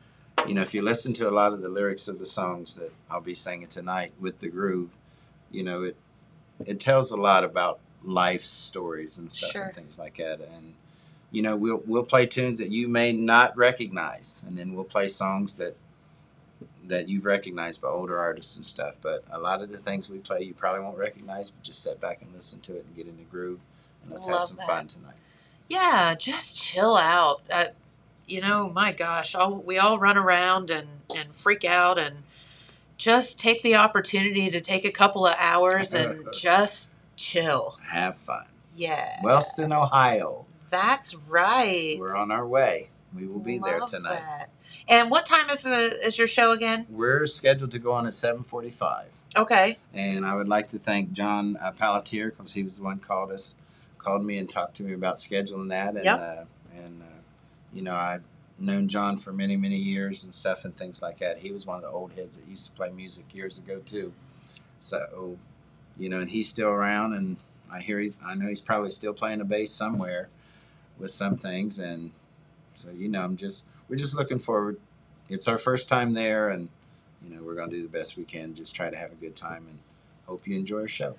[0.47, 2.91] you know, if you listen to a lot of the lyrics of the songs that
[3.11, 4.91] I'll be singing tonight with the groove,
[5.51, 5.97] you know, it
[6.67, 9.63] it tells a lot about life stories and stuff Sure.
[9.65, 10.41] and things like that.
[10.41, 10.75] And
[11.31, 15.09] you know, we'll we'll play tunes that you may not recognize, and then we'll play
[15.09, 15.77] songs that
[16.89, 18.97] that you've recognized by older artists and stuff.
[19.01, 22.01] But a lot of the things we play, you probably won't recognize, but just sit
[22.01, 23.65] back and listen to it and get in the groove,
[24.03, 24.67] and let's have some that.
[24.67, 25.15] fun tonight.
[25.69, 27.43] Yeah, just chill out.
[27.51, 27.67] Uh,
[28.27, 32.17] you know, my gosh, all, we all run around and, and freak out and
[32.97, 37.79] just take the opportunity to take a couple of hours and just chill.
[37.85, 38.47] Have fun.
[38.77, 39.21] Yeah.
[39.23, 40.47] Wellston, Ohio.
[40.71, 41.97] That's right.
[41.99, 42.89] We're on our way.
[43.15, 44.21] We will be there tonight.
[44.21, 44.51] that.
[44.89, 46.87] And what time is the is your show again?
[46.91, 49.79] We're scheduled to go on at 7:45, Okay.
[49.95, 53.31] and I would like to thank John uh, Palatier because he was the one called
[53.31, 53.57] us,
[53.99, 55.95] called me and talked to me about scheduling that.
[55.95, 56.19] And Yep.
[56.21, 56.45] uh,
[56.77, 57.21] and uh,
[57.73, 58.23] you know I've
[58.59, 61.41] known John for many many years and stuff and things like that.
[61.41, 64.13] He was one of the old heads that used to play music years ago too.
[64.81, 65.39] So,
[65.97, 67.37] you know, and he's still around, and
[67.71, 70.29] I hear he's I know he's probably still playing the bass somewhere
[70.99, 72.11] with some things, and
[72.75, 74.79] so you know I'm just we're just looking forward.
[75.29, 76.71] It's our first time there, and
[77.23, 78.55] you know we're going to do the best we can.
[78.55, 79.79] Just try to have a good time, and
[80.27, 81.15] hope you enjoy our show.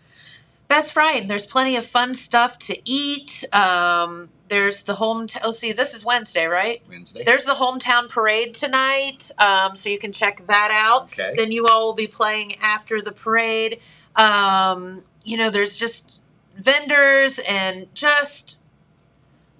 [0.69, 1.21] That's right.
[1.21, 3.43] And there's plenty of fun stuff to eat.
[3.53, 5.27] Um, there's the home.
[5.43, 5.71] let's see.
[5.71, 6.81] This is Wednesday, right?
[6.89, 7.23] Wednesday.
[7.23, 11.03] There's the hometown parade tonight, um, so you can check that out.
[11.03, 11.33] Okay.
[11.35, 13.81] Then you all will be playing after the parade.
[14.15, 16.23] Um, you know, there's just
[16.57, 18.57] vendors and just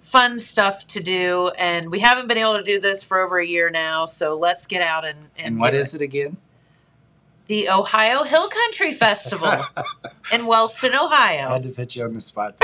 [0.04, 1.50] fun stuff to do.
[1.58, 4.68] And we haven't been able to do this for over a year now, so let's
[4.68, 6.38] get out and and, And what is it again?
[7.48, 9.66] The Ohio Hill Country Festival
[10.34, 11.50] in Wellston, I Ohio.
[11.50, 12.62] had to put you on the spot.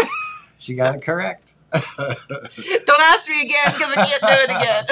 [0.58, 1.56] she got it correct.
[1.98, 4.92] Don't ask me again because I can't do it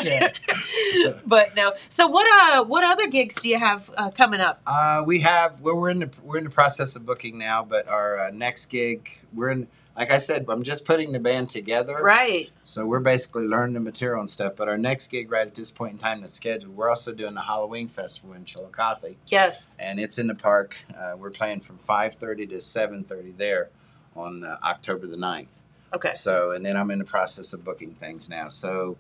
[1.07, 1.21] again.
[1.25, 1.71] but no.
[1.89, 4.62] So what uh what other gigs do you have uh, coming up?
[4.67, 7.88] Uh, we have well, we're in the we're in the process of booking now, but
[7.88, 9.67] our uh, next gig we're in.
[9.97, 11.95] Like I said, I'm just putting the band together.
[11.95, 12.51] Right.
[12.63, 14.53] So we're basically learning the material and stuff.
[14.55, 16.75] But our next gig, right at this point in time, is scheduled.
[16.75, 19.75] We're also doing the Halloween festival in Chillicothe, Yes.
[19.79, 20.77] and it's in the park.
[20.95, 23.69] Uh, we're playing from 5:30 to 7:30 there
[24.15, 25.62] on uh, October the 9th.
[25.93, 26.13] Okay.
[26.13, 28.49] So, and then I'm in the process of booking things now.
[28.49, 28.97] So,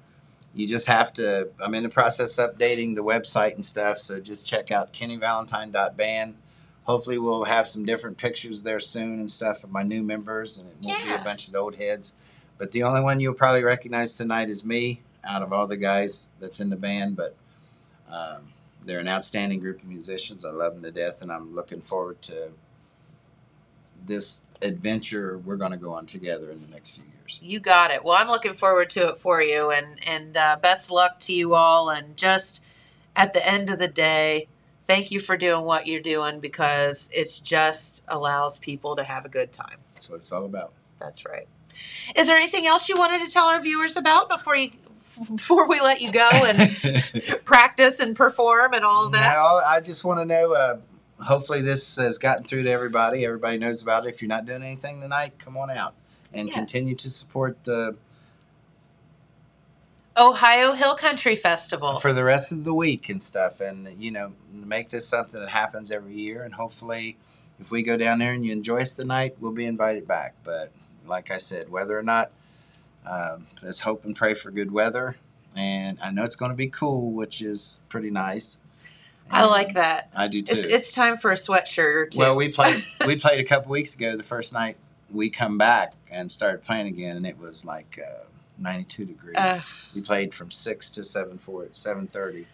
[0.55, 1.49] you just have to.
[1.59, 3.99] I'm in the process of updating the website and stuff.
[3.99, 6.35] So just check out kennyvalentine.band.
[6.87, 10.69] Hopefully, we'll have some different pictures there soon and stuff of my new members, and
[10.69, 12.13] it won't be a bunch of old heads.
[12.57, 16.31] But the only one you'll probably recognize tonight is me, out of all the guys
[16.39, 17.17] that's in the band.
[17.17, 17.35] But
[18.09, 18.53] um,
[18.85, 20.45] they're an outstanding group of musicians.
[20.45, 22.51] I love them to death, and I'm looking forward to
[24.05, 27.39] this adventure we're going to go on together in the next few years.
[27.43, 28.05] You got it.
[28.05, 31.53] Well, I'm looking forward to it for you, and and uh, best luck to you
[31.53, 31.89] all.
[31.89, 32.61] And just
[33.13, 34.47] at the end of the day,
[34.87, 39.29] thank you for doing what you're doing because it's just allows people to have a
[39.29, 39.77] good time.
[39.93, 40.73] That's what it's all about.
[40.99, 41.47] That's right.
[42.15, 44.71] Is there anything else you wanted to tell our viewers about before you
[45.35, 49.37] before we let you go and practice and perform and all that?
[49.37, 50.53] I just want to know.
[50.53, 50.77] Uh,
[51.23, 53.25] hopefully, this has gotten through to everybody.
[53.25, 54.09] Everybody knows about it.
[54.09, 55.93] If you're not doing anything tonight, come on out
[56.33, 56.53] and Yeah.
[56.55, 57.95] continue to support the
[60.17, 61.99] Ohio Hill Country Festival.
[61.99, 63.61] for the rest of the week and stuff.
[63.61, 66.43] And you know, make this something that happens every year.
[66.43, 67.17] And hopefully,
[67.59, 70.35] if we go down there and you enjoy us tonight, we'll be invited back.
[70.43, 70.71] But
[71.05, 72.31] like I said, whether or not,
[73.05, 75.17] um, let's hope and pray for good weather.
[75.55, 78.59] And I know it's going to be cool, which is pretty nice.
[79.29, 80.09] I like that.
[80.15, 80.53] I do too.
[80.53, 82.19] It's, it's time for a sweatshirt or two.
[82.19, 84.15] Well, we played we played a couple weeks ago.
[84.15, 84.77] The first night
[85.11, 88.27] we come back and started playing again, and it was like uh,
[88.59, 89.35] 92 degrees.
[89.37, 89.63] Ugh.
[89.95, 92.47] we played from six to seven four seven thirty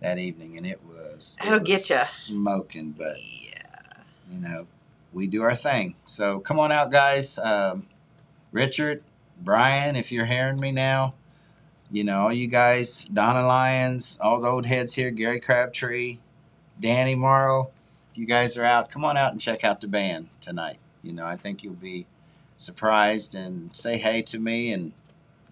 [0.00, 1.96] that evening, and it was it That'll was get ya.
[1.98, 2.90] smoking.
[2.96, 4.02] But yeah.
[4.30, 4.66] you know,
[5.12, 5.94] we do our thing.
[6.04, 7.38] So come on out, guys.
[7.38, 7.86] Um,
[8.50, 9.02] Richard,
[9.40, 11.14] Brian, if you're hearing me now,
[11.90, 16.18] you know, all you guys, Donna Lyons, all the old heads here, Gary Crabtree,
[16.80, 17.70] Danny Morrow,
[18.10, 20.78] if you guys are out, come on out and check out the band tonight.
[21.02, 22.06] You know, I think you'll be
[22.56, 24.92] surprised and say hey to me and,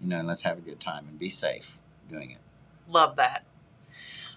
[0.01, 2.39] you know, and let's have a good time and be safe doing it.
[2.89, 3.45] Love that.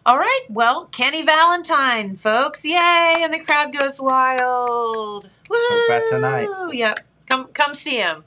[0.07, 0.42] All right.
[0.50, 2.64] Well, Kenny Valentine, folks.
[2.64, 3.14] Yay.
[3.18, 5.29] And the crowd goes wild.
[5.48, 6.48] Let's hope that tonight.
[6.48, 6.72] Woo!
[6.72, 7.00] Yep.
[7.27, 8.24] Come come see him.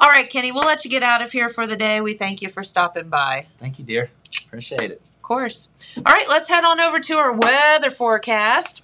[0.00, 2.00] All right, Kenny, we'll let you get out of here for the day.
[2.00, 3.46] We thank you for stopping by.
[3.58, 4.10] Thank you, dear.
[4.46, 5.02] Appreciate it.
[5.04, 5.68] Of course.
[5.98, 8.82] All right, let's head on over to our weather forecast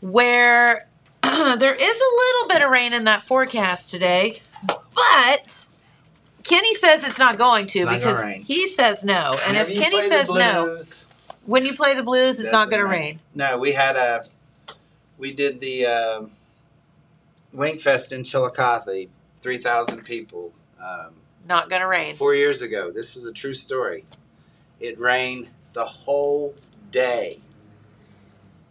[0.00, 0.88] where
[1.22, 5.66] there is a little bit of rain in that forecast today, but
[6.48, 9.32] Kenny says it's not going to It's not gonna because he says no.
[9.44, 10.78] And Whenever if Kenny play the says no,
[11.44, 13.20] when you play the blues, it's not doesn't going to rain.
[13.34, 14.24] No, we had a
[15.18, 16.22] we did the uh,
[17.54, 19.08] Winkfest in Chillicothe,
[19.40, 20.52] three thousand people.
[20.80, 21.14] Um,
[21.48, 22.14] Not gonna rain.
[22.16, 22.90] four years ago.
[22.90, 24.04] This is a true story.
[24.78, 26.54] It rained the whole
[26.90, 27.38] day.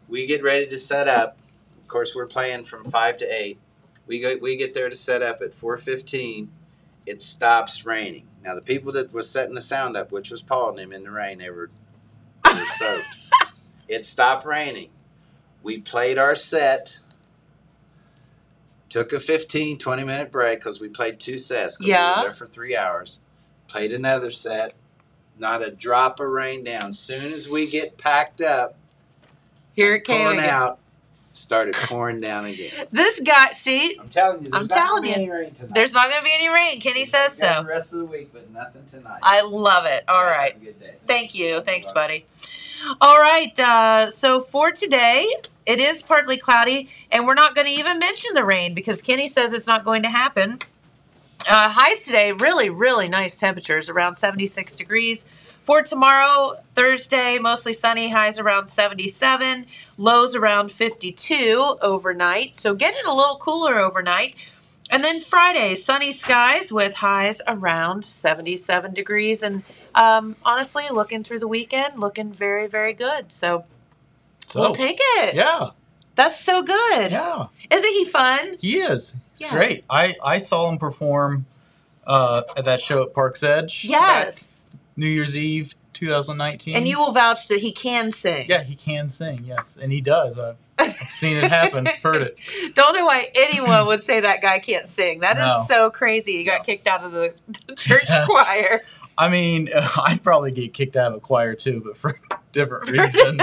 [0.08, 1.38] We get ready to set up.
[1.82, 3.60] Of course, we're playing from five to eight.
[4.08, 6.52] We go, we get there to set up at four fifteen.
[7.06, 8.28] It stops raining.
[8.44, 11.04] Now the people that was setting the sound up, which was Paul and him in
[11.04, 11.70] the rain, they were,
[12.44, 13.06] they were soaked.
[13.88, 14.89] It stopped raining.
[15.63, 17.00] We played our set.
[18.89, 21.78] Took a 15, 20 minute break because we played two sets.
[21.82, 22.15] Yeah.
[22.15, 23.20] We were there for three hours.
[23.68, 24.74] Played another set.
[25.38, 26.94] Not a drop of rain down.
[26.94, 28.78] Soon as we get packed up,
[29.74, 30.80] Here it came pulling out,
[31.36, 32.71] started pouring down again.
[32.91, 35.74] This guy, see, I'm telling you, I'm telling you, any rain tonight.
[35.76, 36.80] there's not gonna be any rain.
[36.80, 37.63] Kenny says We got so.
[37.63, 39.19] The rest of the week, but nothing tonight.
[39.24, 40.04] I love it.
[40.08, 40.54] All You right.
[40.54, 40.93] Have a good day.
[41.08, 41.62] Thank you.
[41.62, 42.26] Thanks, buddy.
[43.02, 43.58] All right.
[43.60, 45.28] Uh, so for today,
[45.65, 49.28] it is partly cloudy, and we're not going to even mention the rain because Kenny
[49.28, 50.60] says it's not going to happen.
[51.48, 55.26] Uh, highs today, really, really nice temperatures, around 76 degrees.
[55.65, 59.65] For tomorrow, Thursday, mostly sunny, highs around 77,
[59.97, 62.56] lows around 52 overnight.
[62.56, 64.36] So getting a little cooler overnight.
[64.91, 69.41] And then Friday, sunny skies with highs around 77 degrees.
[69.41, 69.63] And
[69.95, 73.32] um, honestly, looking through the weekend, looking very, very good.
[73.32, 73.65] So,
[74.45, 75.34] So, we'll take it.
[75.34, 75.69] yeah,
[76.13, 77.12] That's so good.
[77.12, 78.58] yeah, Isn't he fun?
[78.62, 79.15] he is.
[79.32, 79.49] It's Yeah.
[79.49, 79.84] great.
[79.89, 81.47] I I saw him perform
[82.06, 83.84] uh, at that show at Park's Edge.
[83.86, 84.64] Yes.
[84.98, 86.76] New Year's Eve, 2019.
[86.76, 88.46] And you will vouch that he can sing.
[88.48, 89.44] Yeah, he can sing.
[89.46, 90.38] Yes, and he does.
[90.40, 91.86] I've, I've seen it happen.
[92.04, 92.38] Heard it.
[92.76, 95.20] Don't know why anyone would say that guy can't sing.
[95.22, 95.64] That is No.
[95.68, 96.38] so crazy.
[96.38, 96.64] He got No.
[96.66, 97.34] kicked out of the,
[97.68, 98.28] the church Yes.
[98.28, 98.82] choir.
[99.18, 102.90] I mean, I'd probably get kicked out of a choir too, but for a different
[102.90, 103.40] reason.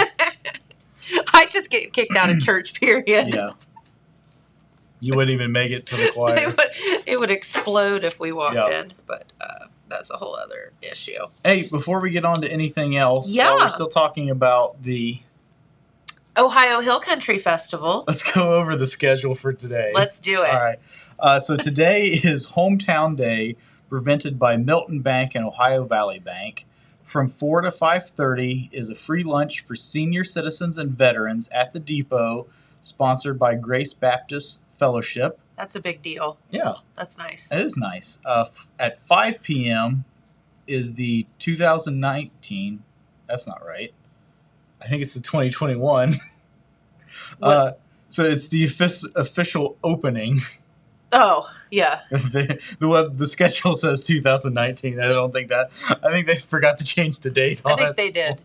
[1.34, 3.34] I just get kicked out of church, period.
[3.34, 3.52] yeah.
[5.00, 6.46] You wouldn't even make it to the choir.
[6.50, 6.60] would,
[7.06, 8.80] it would explode if we walked Yeah.
[8.82, 9.51] in, but uh,
[9.92, 11.26] that's a whole other issue.
[11.44, 13.54] Hey, before we get on to anything else, Yeah.
[13.56, 15.20] we're still talking about the.
[16.36, 18.04] Ohio Hill Country Festival.
[18.08, 19.92] Let's go over the schedule for today.
[19.94, 20.50] Let's do it.
[20.50, 20.78] All right.
[21.18, 23.56] Uh, so today is Hometown Day,
[23.90, 26.66] presented by Milton Bank and Ohio Valley Bank.
[27.04, 31.74] From four to five thirty is a free lunch for senior citizens and veterans at
[31.74, 32.46] the depot,
[32.80, 35.38] sponsored by Grace Baptist Fellowship.
[35.62, 36.38] That's a big deal.
[36.50, 37.48] Yeah, That's nice.
[37.50, 38.18] that is nice.
[38.26, 40.04] Uh, f- at five p.m.
[40.66, 42.82] is the 2019.
[43.28, 43.94] That's not right.
[44.80, 46.16] I think it's the 2021.
[47.42, 47.72] uh,
[48.08, 50.40] so it's the offic- official opening.
[51.14, 52.00] Oh, yeah.
[52.10, 54.98] the the web the schedule says 2019.
[54.98, 55.70] I don't think that.
[56.02, 57.96] I think they forgot to change the date I think it.
[57.98, 58.40] they did.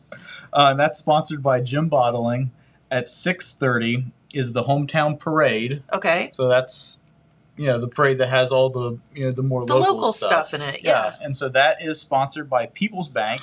[0.51, 2.51] Uh, and that's sponsored by Jim Bottling.
[2.91, 5.82] At 6:30 is the hometown parade.
[5.93, 6.27] Okay.
[6.34, 6.99] So that's
[7.58, 10.13] you know the parade that has all the you know the more The local, local
[10.13, 10.54] stuff.
[10.54, 10.82] in it.
[10.84, 11.06] Yeah.
[11.08, 11.15] Yeah.
[11.26, 13.41] and so that is sponsored by People's Bank.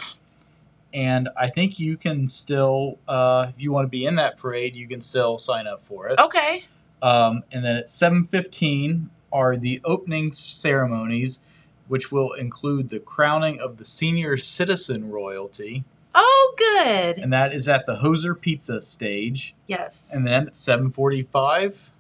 [0.93, 4.77] And I think you can still, uh, if you want to be in that parade,
[4.77, 6.21] you can still sign up for it.
[6.21, 6.65] Okay.
[7.03, 11.41] Um, and then at 7:15 are the opening ceremonies,
[11.89, 15.83] which will include the crowning of the senior citizen royalty,
[16.15, 17.19] Oh, good.
[17.19, 19.57] and that is at the Hoser Pizza stage.
[19.67, 20.11] yes.
[20.15, 21.91] And then at 7:45,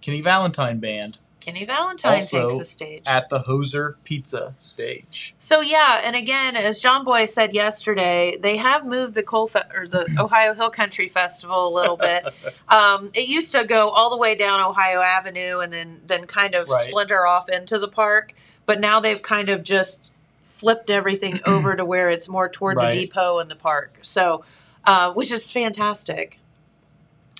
[0.00, 3.02] Kenny Valentine Band Kenny Valentine also takes the stage.
[3.06, 5.34] at the Hoser Pizza stage.
[5.38, 9.62] So yeah, and again, as John Boy said yesterday, they have moved the Coal Fe-
[9.74, 12.24] or the Ohio Hill Country Festival a little bit.
[12.68, 16.54] um, it used to go all the way down Ohio Avenue and then then kind
[16.54, 16.88] of Right.
[16.90, 18.32] splinter off into the park,
[18.66, 20.10] but now they've kind of just
[20.44, 22.92] flipped everything over to where it's more toward Right.
[22.92, 23.98] the depot and the park.
[24.02, 24.44] So,
[24.84, 26.40] uh, which is fantastic.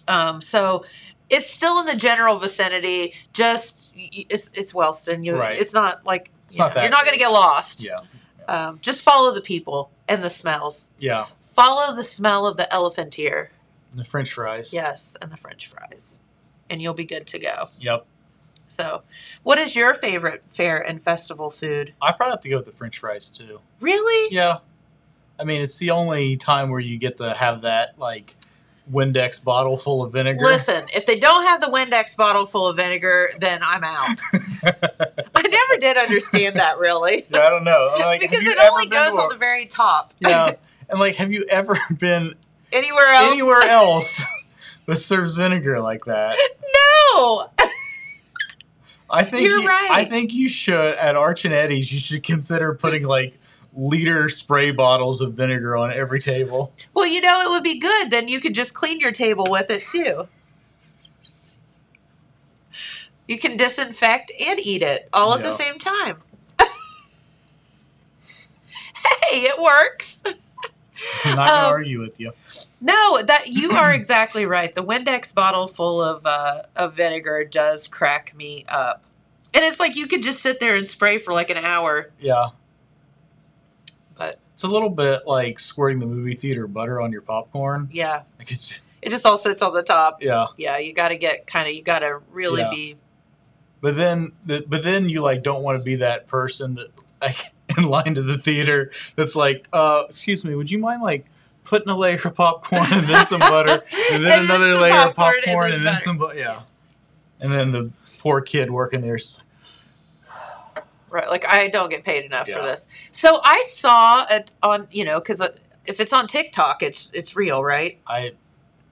[0.06, 0.84] Um, so
[1.30, 3.14] it's still in the general vicinity.
[3.32, 5.24] Just it's it's Wellston.
[5.24, 5.58] You, Right.
[5.58, 7.82] It's not like It's you not know, you're not going to get lost.
[7.82, 7.96] Yeah,
[8.46, 10.92] Um, just follow the people and the smells.
[10.98, 11.26] yeah.
[11.42, 13.50] Follow the smell of the elephant ear.
[13.92, 14.72] The French fries.
[14.72, 16.20] Yes, and the French fries,
[16.70, 17.70] and you'll be good to go.
[17.80, 18.06] Yep.
[18.68, 19.02] So,
[19.42, 21.94] what is your favorite fair and festival food?
[22.00, 23.60] I probably have to go with the French fries too.
[23.80, 24.32] Really?
[24.32, 24.58] Yeah.
[25.40, 28.36] I mean, it's the only time where you get to have that like
[28.90, 30.44] Windex bottle full of vinegar.
[30.44, 34.18] Listen, if they don't have the Windex bottle full of vinegar, then I'm out.
[35.34, 37.26] I never did understand that really.
[37.30, 37.94] Yeah, I don't know.
[37.98, 40.14] Like, because it only goes a- on the very top.
[40.20, 40.52] yeah,
[40.88, 42.34] and like, have you ever been
[42.72, 43.32] Anywhere else?
[43.32, 44.24] anywhere else
[44.86, 46.34] that serves vinegar like that?
[46.74, 47.46] No.
[49.10, 49.90] I think You're you, right.
[49.90, 51.90] I think you should at Arch and Eddie's.
[51.92, 53.37] You should consider putting like
[53.78, 56.74] liter spray bottles of vinegar on every table.
[56.94, 58.10] Well, you know, it would be good.
[58.10, 60.26] Then you could just clean your table with it too.
[63.28, 66.16] You can disinfect and eat it all at the same time.
[66.58, 66.66] hey,
[69.42, 70.22] it works.
[71.24, 72.32] I'm not gonna Um, argue with you.
[72.80, 74.74] No, that you are exactly right.
[74.74, 79.02] The Windex bottle full of uh, of vinegar does crack me up,
[79.52, 82.10] and it's like you could just sit there and spray for like an hour.
[82.20, 82.48] Yeah,
[84.58, 87.88] it's a little bit like squirting the movie theater butter on your popcorn.
[87.92, 90.20] yeah, Like it's, it just all sits on the top.
[90.20, 92.70] yeah, Yeah, you got to get kind of you got to really Yeah.
[92.70, 92.96] be.
[93.80, 96.88] but then the, but then you like don't want to be that person that
[97.22, 97.36] like
[97.78, 101.26] in line to the theater that's like, uh, excuse me, would you mind like
[101.62, 105.14] putting a layer of popcorn and then some butter and then And another layer of
[105.14, 106.02] popcorn and then and then butter.
[106.02, 106.62] some bu- yeah,
[107.38, 109.18] and then the poor kid working there.
[111.10, 112.86] Right, like I don't get paid enough for this.
[113.10, 115.48] So I saw it on you know because uh,
[115.86, 117.98] if it's on TikTok, it's it's real, right?
[118.06, 118.32] I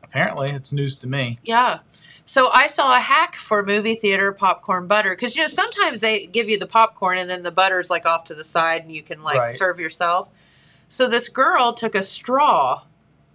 [0.03, 1.39] apparently it's news to me.
[1.43, 1.81] Yeah.
[2.29, 6.27] So I saw a hack for movie theater popcorn butter because you know sometimes they
[6.27, 9.03] give you the popcorn and then the butter's like off to the side and you
[9.03, 9.51] can like Right.
[9.51, 10.29] serve yourself.
[10.89, 12.83] So this girl took a straw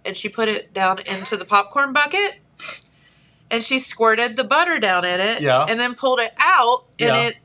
[0.04, 2.40] and she put it down into the popcorn bucket
[3.50, 5.66] and she squirted the butter down in it Yeah.
[5.68, 7.22] and then pulled it out and Yeah.
[7.28, 7.36] it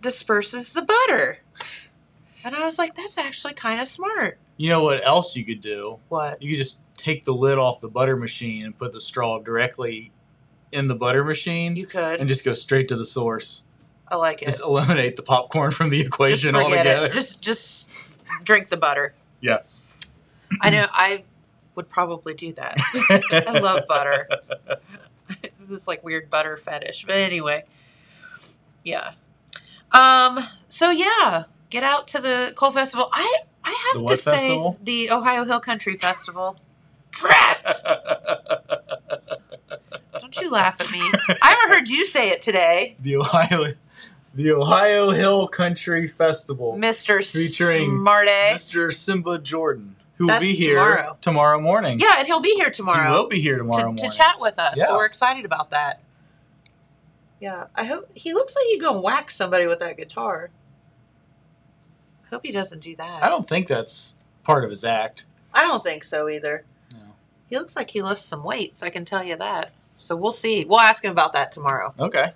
[0.00, 1.40] disperses the butter.
[2.44, 4.38] And I was like, that's actually kind of smart.
[4.56, 5.98] You know what else you could do?
[6.08, 6.40] What?
[6.42, 10.12] You could just take the lid off the butter machine and put the straw directly
[10.72, 12.20] in the butter machine You could.
[12.20, 13.62] and just go straight to the source.
[14.08, 14.46] I like it.
[14.46, 17.06] Just eliminate the popcorn from the equation forget altogether.
[17.06, 17.12] it.
[17.12, 18.10] Just just
[18.44, 19.14] drink the butter.
[19.40, 19.58] Yeah.
[20.62, 21.24] I know I
[21.74, 22.74] would probably do that.
[23.30, 24.28] I love butter.
[25.68, 27.04] this like weird butter fetish.
[27.04, 27.64] But anyway.
[28.84, 29.12] Yeah.
[29.92, 33.08] Um so yeah, get out to the Coal Festival.
[33.12, 34.78] I I have to say festival?
[34.82, 36.56] the Ohio Hill Country Festival.
[37.10, 37.82] Drat!
[40.20, 41.00] Don't you laugh at me.
[41.00, 43.72] I haven't heard you say it today, the Ohio
[44.34, 46.76] the Ohio Hill Country Festival.
[46.78, 47.24] Mr.
[47.24, 48.52] Featuring Smarte.
[48.52, 48.92] Mr.
[48.92, 51.18] Simba Jordan, who will be here tomorrow.
[51.20, 51.98] tomorrow morning.
[51.98, 53.10] Yeah, and he'll be here tomorrow.
[53.10, 54.10] He will be here tomorrow to morning.
[54.10, 54.74] chat with us.
[54.76, 54.86] Yeah.
[54.86, 56.00] So we're excited about that.
[57.40, 60.50] Yeah, I hope he looks like he's gonna whack somebody with that guitar.
[62.24, 63.22] I hope he doesn't do that.
[63.22, 65.24] I don't think that's part of his act.
[65.54, 66.64] I don't think so either.
[66.92, 66.98] No.
[67.48, 69.72] He looks like he lifts some weight, so I can tell you that.
[69.98, 70.64] So we'll see.
[70.64, 71.94] We'll ask him about that tomorrow.
[71.98, 72.32] Okay.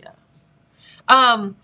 [0.00, 0.12] Yeah.
[1.08, 1.56] Um,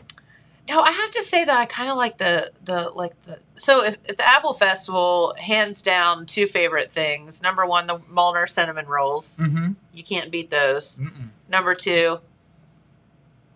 [0.68, 3.84] no, I have to say that I kind of like the the like the so
[3.84, 7.40] if, at the Apple Festival, hands down, two favorite things.
[7.40, 9.38] Number one, the Molnar cinnamon rolls.
[9.38, 9.72] Mm-hmm.
[9.92, 10.98] You can't beat those.
[10.98, 11.30] Mm-mm.
[11.48, 12.20] Number two,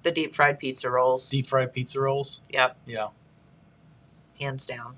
[0.02, 1.28] the deep fried pizza rolls.
[1.28, 2.40] Deep fried pizza rolls.
[2.50, 3.08] Yep, Yeah.
[4.38, 4.96] hands down.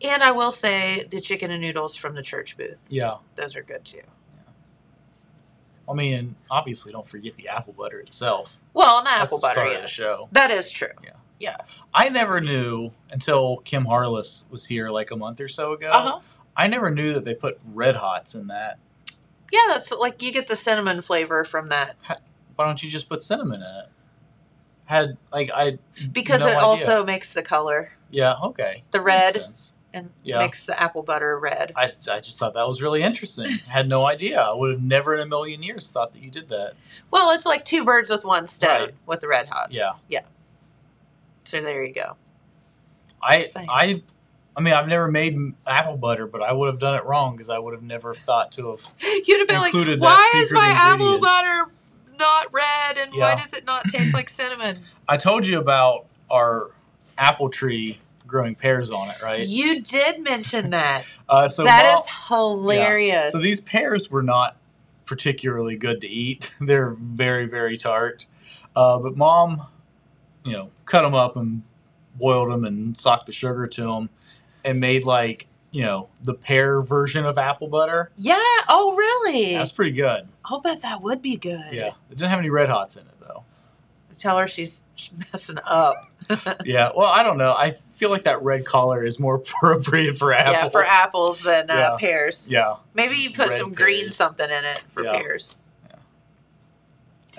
[0.00, 2.86] And I will say the chicken and noodles from the church booth.
[2.88, 3.16] Yeah.
[3.34, 3.98] Those are good too.
[4.04, 4.52] Yeah.
[5.88, 8.58] I mean, obviously, don't forget the apple butter itself.
[8.74, 10.28] Well, and That's apple butter, of the show.
[10.32, 10.88] That is true.
[11.02, 11.10] Yeah.
[11.40, 11.56] Yeah.
[11.94, 15.90] I never knew until Kim Harless was here like a month or so ago.
[15.90, 16.20] Uh huh.
[16.56, 18.78] I never knew that they put red hots in that.
[19.52, 21.96] Yeah, that's like you get the cinnamon flavor from that
[22.56, 23.86] Why don't you just put cinnamon in it?
[24.86, 25.78] Had like I
[26.12, 26.60] because no it idea.
[26.60, 29.36] also makes the color yeah okay the red
[29.94, 30.38] and Yeah.
[30.38, 31.72] makes the apple butter red.
[31.74, 33.46] I, I just thought that was really interesting.
[33.68, 34.38] Had no idea.
[34.40, 36.74] I would have never in a million years thought that you did that.
[37.10, 38.94] Well, it's like two birds with one stone Right.
[39.06, 39.70] with the red hots.
[39.72, 39.92] Yeah.
[40.08, 40.20] yeah.
[41.44, 42.16] So there you go.
[43.22, 43.46] I.
[43.56, 44.02] I
[44.56, 47.48] I mean I've never made apple butter, but I would have done it wrong because
[47.48, 48.80] I would have never thought to have.
[49.26, 51.72] You'd have been like, Included that "Why is secret my apple butter
[52.18, 56.70] not red, and why does it not taste like cinnamon?" I told you about our
[57.16, 59.46] apple tree growing pears on it, right?
[59.46, 61.04] You did mention that.
[61.30, 63.32] Uh, so That Mom- is hilarious.
[63.32, 64.56] So these pears were not
[65.04, 66.54] particularly good to eat.
[66.60, 68.24] They're very, very tart.
[68.74, 69.66] Uh, but mom,
[70.42, 71.64] you know, cut them up and
[72.14, 74.08] boiled them and socked the sugar to them
[74.68, 78.10] and made like, you know, the pear version of apple butter.
[78.16, 78.36] yeah.
[78.68, 79.54] Oh, really?
[79.54, 80.28] That's pretty good.
[80.44, 81.72] I'll bet that would be good.
[81.72, 81.88] Yeah.
[82.10, 83.44] It didn't have any red hots in it though.
[84.18, 86.04] Tell her she's she's messing up.
[86.64, 86.90] Yeah.
[86.94, 87.52] Well, I don't know.
[87.52, 90.56] I feel like that red collar is more appropriate for apples.
[90.56, 91.96] Yeah, for apples than uh, Yeah.
[91.98, 92.48] pears.
[92.50, 92.76] Yeah.
[92.94, 95.12] Maybe you put Red some green something in it for Yeah.
[95.12, 95.56] pears.
[95.88, 95.96] Yeah.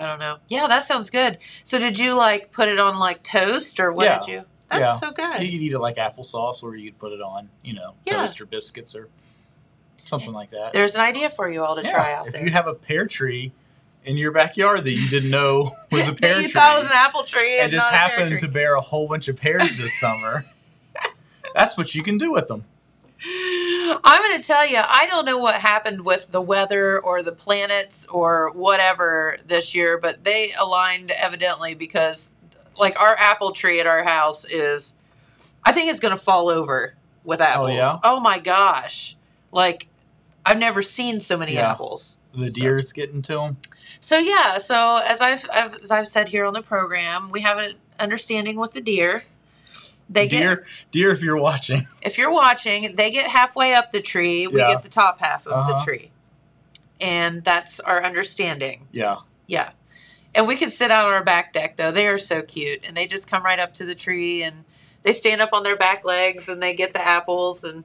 [0.04, 0.38] I don't know.
[0.48, 1.38] Yeah, that sounds good.
[1.62, 4.18] So did you like put it on like toast or what Yeah.
[4.20, 4.44] did you?
[4.70, 4.94] That's Yeah.
[4.94, 5.40] so good.
[5.42, 8.20] You could eat it like applesauce or you could put it on, you know, Yeah.
[8.20, 9.08] toast or biscuits or
[10.04, 10.72] something like that.
[10.72, 12.44] There's an idea for you all to Yeah, try out if there.
[12.44, 13.52] you have a pear tree
[14.04, 16.86] in your backyard that you didn't know was a pear that you tree thought was
[16.86, 18.38] an apple tree and, and just not a pear happened tree.
[18.40, 20.46] to bear a whole bunch of pears this summer,
[21.54, 22.64] that's what you can do with them.
[24.02, 27.32] I'm going to tell you, I don't know what happened with the weather or the
[27.32, 32.30] planets or whatever this year, but they aligned evidently because,
[32.80, 34.94] like, our apple tree at our house is,
[35.64, 37.70] I think it's going to fall over with apples.
[37.70, 37.98] Oh, yeah?
[38.02, 39.16] Oh my gosh.
[39.52, 39.86] Like,
[40.44, 41.70] I've never seen so many Yeah.
[41.70, 42.16] apples.
[42.32, 43.56] The deer's getting to them.
[43.98, 47.58] So yeah, so as I've, I've as I've said here on the program, we have
[47.58, 49.24] an understanding with the deer.
[50.08, 51.86] They get Deer, deer, if you're watching.
[52.02, 54.46] if you're watching, they get halfway up the tree.
[54.46, 54.68] We Yeah.
[54.68, 55.84] get the top half of the Uh-huh.
[55.84, 56.10] tree,
[57.00, 58.86] and that's our understanding.
[58.92, 59.16] Yeah.
[59.48, 59.70] Yeah,
[60.34, 61.90] and we can sit out on our back deck though.
[61.90, 64.64] They are so cute, and they just come right up to the tree and
[65.02, 67.84] they stand up on their back legs and they get the apples and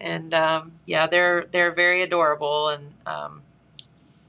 [0.00, 3.42] and um, yeah, they're they're very adorable and um,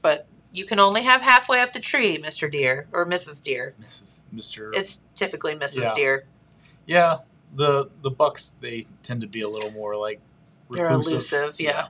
[0.02, 3.42] but you can only have halfway up the tree, Mister Deer or Mrs.
[3.42, 3.74] Deer.
[3.82, 4.26] Mrs.
[4.34, 4.70] Mr.
[4.74, 5.76] It's typically Mrs.
[5.82, 5.92] Yeah.
[5.94, 6.24] Deer.
[6.86, 7.18] yeah.
[7.54, 10.20] The the bucks they tend to be a little more like
[10.70, 11.12] They're reclusive.
[11.12, 11.88] elusive, yeah,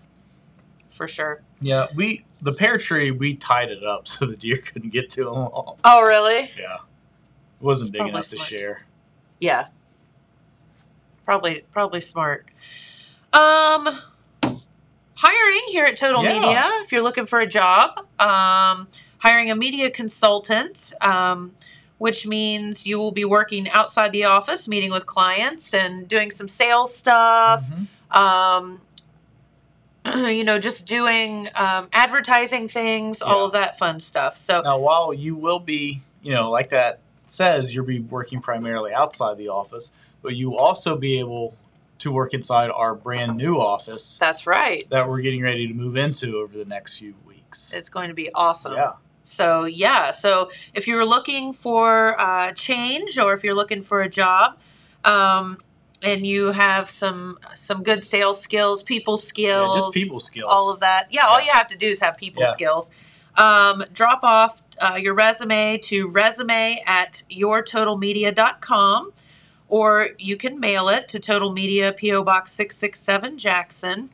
[0.90, 1.42] for sure.
[1.60, 1.86] Yeah.
[1.94, 5.34] We the pear tree we tied it up so the deer couldn't get to them
[5.34, 5.78] all.
[5.84, 6.50] Oh, really?
[6.58, 6.74] Yeah.
[7.54, 8.84] It wasn't It's big enough to share.
[9.40, 9.68] Yeah.
[11.24, 12.46] Probably probably smart.
[13.32, 13.98] Um
[15.16, 16.32] hiring here at Total Yeah.
[16.40, 17.98] Media if you're looking for a job.
[18.18, 18.88] Um
[19.18, 21.52] hiring a media consultant um
[21.98, 26.48] which means you will be working outside the office, meeting with clients and doing some
[26.48, 27.64] sales stuff.
[27.70, 28.16] Mhm.
[28.16, 28.80] Um
[30.14, 34.36] you know, just doing um, advertising things, all of that fun stuff.
[34.36, 38.92] So, Now, while you will be, you know, like that says, you'll be working primarily
[38.92, 39.92] outside the office,
[40.22, 41.56] but you will also be able
[41.98, 44.90] to work inside our brand new office that's right.
[44.90, 47.72] that we're getting ready to move into over the next few weeks.
[47.72, 48.74] It's going to be awesome.
[48.74, 48.94] Yeah.
[49.22, 54.08] So yeah, so if you're looking for uh, change or if you're looking for a
[54.08, 54.58] job,
[55.04, 55.58] um,
[56.02, 60.50] and you have some some good sales skills, people Yeah, skills, just people skills.
[60.52, 61.06] all of that.
[61.10, 62.50] Yeah, all you have to do is have people Yeah.
[62.50, 62.90] skills.
[63.36, 69.12] Um, drop off uh, your resume to resume at yourtotalmedia.com
[69.68, 74.10] or you can mail it to Total Media PO Box 667 Jackson.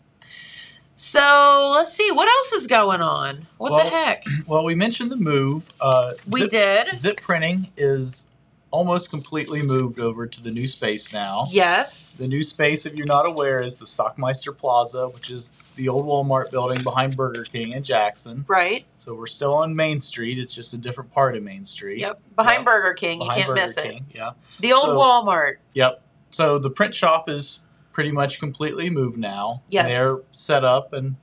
[0.96, 3.46] So let's see what else is going on.
[3.57, 4.22] What the heck?
[4.46, 5.70] Well, we mentioned the move.
[5.80, 6.96] Uh, We Zip, did.
[6.96, 8.24] Zip printing is
[8.70, 11.46] almost completely moved over to the new space now.
[11.50, 12.16] Yes.
[12.16, 16.04] The new space, if you're not aware, is the Stockmeister Plaza, which is the old
[16.04, 18.44] Walmart building behind Burger King in Jackson.
[18.46, 18.84] Right.
[18.98, 20.38] So we're still on Main Street.
[20.38, 22.00] It's just a different part of Main Street.
[22.00, 22.20] Yep.
[22.36, 22.66] Behind Yep.
[22.66, 23.18] Burger King.
[23.20, 24.02] Behind you can't Burger miss it.
[24.14, 24.30] Yeah.
[24.60, 25.54] The old So- Walmart.
[25.72, 26.02] Yep.
[26.30, 27.60] So the print shop is
[27.92, 29.62] pretty much completely moved now.
[29.70, 29.86] Yes.
[29.86, 31.16] They're set up and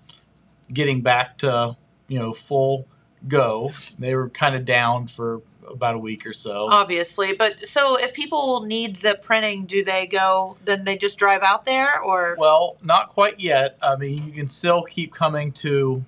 [0.74, 1.78] getting back to,
[2.08, 2.88] you know, full
[3.28, 3.72] go.
[4.00, 6.68] They were kind of down for about a week or so.
[6.72, 7.34] Obviously.
[7.34, 11.66] But so if people need zip printing, do they go, then they just drive out
[11.66, 12.36] there or?
[12.38, 13.78] Well, not quite yet.
[13.82, 16.04] I mean, you can still keep coming to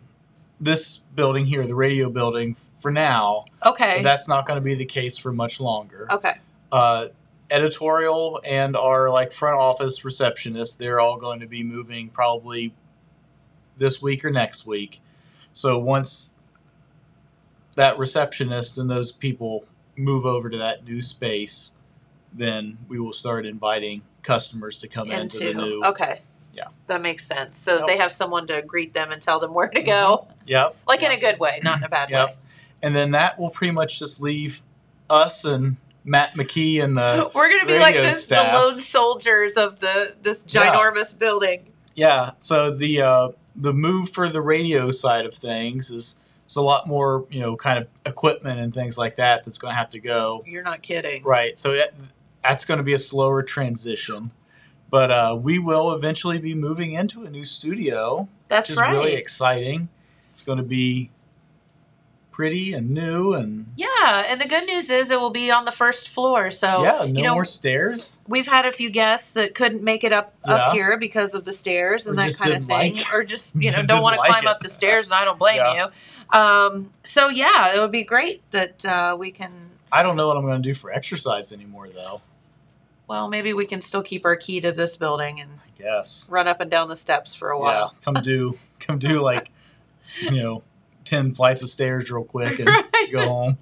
[0.59, 3.45] this building here, the radio building, for now.
[3.65, 4.01] Okay.
[4.01, 6.07] That's not going to be the case for much longer.
[6.11, 6.33] okay.
[6.71, 7.07] Uh,
[7.49, 12.73] editorial and our like front office receptionist, they're all going to be moving probably
[13.77, 15.01] this week or next week.
[15.53, 16.33] So once
[17.77, 19.63] that receptionist and those people
[19.95, 21.71] move over to that new space,
[22.33, 25.81] then we will start inviting customers to come into the new.
[25.85, 26.19] okay.
[26.53, 26.65] Yeah.
[26.87, 27.55] That makes sense.
[27.57, 27.85] So Yep.
[27.87, 30.75] they have someone to greet them and tell them where to go, Yep.
[30.87, 32.27] like in a good way, not in a bad Yep.
[32.29, 32.35] way.
[32.81, 34.63] And then that will pretty much just leave
[35.09, 39.79] us and Matt McKee and the We're gonna be like this, the lone soldiers of
[39.81, 40.73] the this Yeah.
[40.73, 41.71] ginormous building.
[41.95, 46.15] Yeah, so the uh, the move for the radio side of things is
[46.47, 49.71] it's a lot more you know kind of equipment and things like that that's going
[49.73, 51.21] to have to go You're not kidding.
[51.23, 51.59] right.
[51.59, 51.93] So that,
[52.41, 54.31] that's going to be a slower transition,
[54.89, 58.91] but uh, we will eventually be moving into a new studio, That's which is right.
[58.91, 59.89] really exciting.
[60.31, 61.11] It's going to be
[62.31, 65.71] pretty and new and yeah, and the good news is it will be on the
[65.71, 66.51] first floor.
[66.51, 68.19] So yeah, no you know, more stairs.
[68.27, 70.53] we've had a few guests that couldn't make it up Yeah.
[70.53, 73.55] up here because of the stairs and Or that kind of thing, like- or just
[73.59, 74.49] you know just don't want to like climb it.
[74.49, 75.85] up the stairs, and I don't blame Yeah.
[75.85, 75.91] you.
[76.33, 79.51] Um, so yeah, it would be great that uh, we can.
[79.91, 82.21] I don't know what I'm going to do for exercise anymore though.
[83.07, 86.27] Well, maybe we can still keep our key to this building and I guess.
[86.29, 87.93] run up and down the steps for a while.
[87.93, 89.49] Yeah, come do come do like
[90.29, 90.63] you know
[91.05, 93.09] ten flights of stairs real quick and Right.
[93.11, 93.57] go home.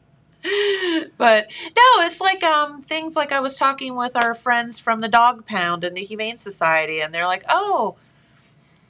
[1.18, 5.08] but no, it's like um things like I was talking with our friends from the
[5.08, 7.96] Dog Pound and the Humane Society, and they're like, oh,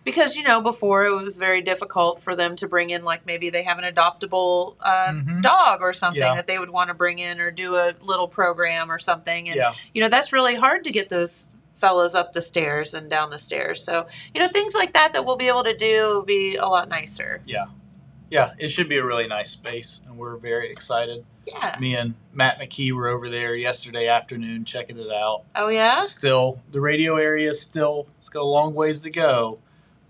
[0.05, 3.49] because you know before it was very difficult for them to bring in like maybe
[3.49, 5.41] they have an adoptable uh, Mhm.
[5.41, 6.35] dog or something Yeah.
[6.35, 9.57] that they would want to bring in or do a little program or something, and
[9.57, 11.47] Yeah, you know that's really hard to get those
[11.77, 13.83] fellas up the stairs and down the stairs.
[13.83, 16.67] So you know things like that that we'll be able to do will be a
[16.67, 17.41] lot nicer.
[17.45, 17.65] yeah,
[18.29, 18.51] yeah.
[18.57, 21.25] It should be a really nice space, and we're very excited.
[21.47, 21.75] Yeah.
[21.79, 25.43] Me and Matt McKee were over there yesterday afternoon checking it out.
[25.55, 26.01] Oh yeah.
[26.03, 29.59] Still, the radio area is still it's got a long ways to go,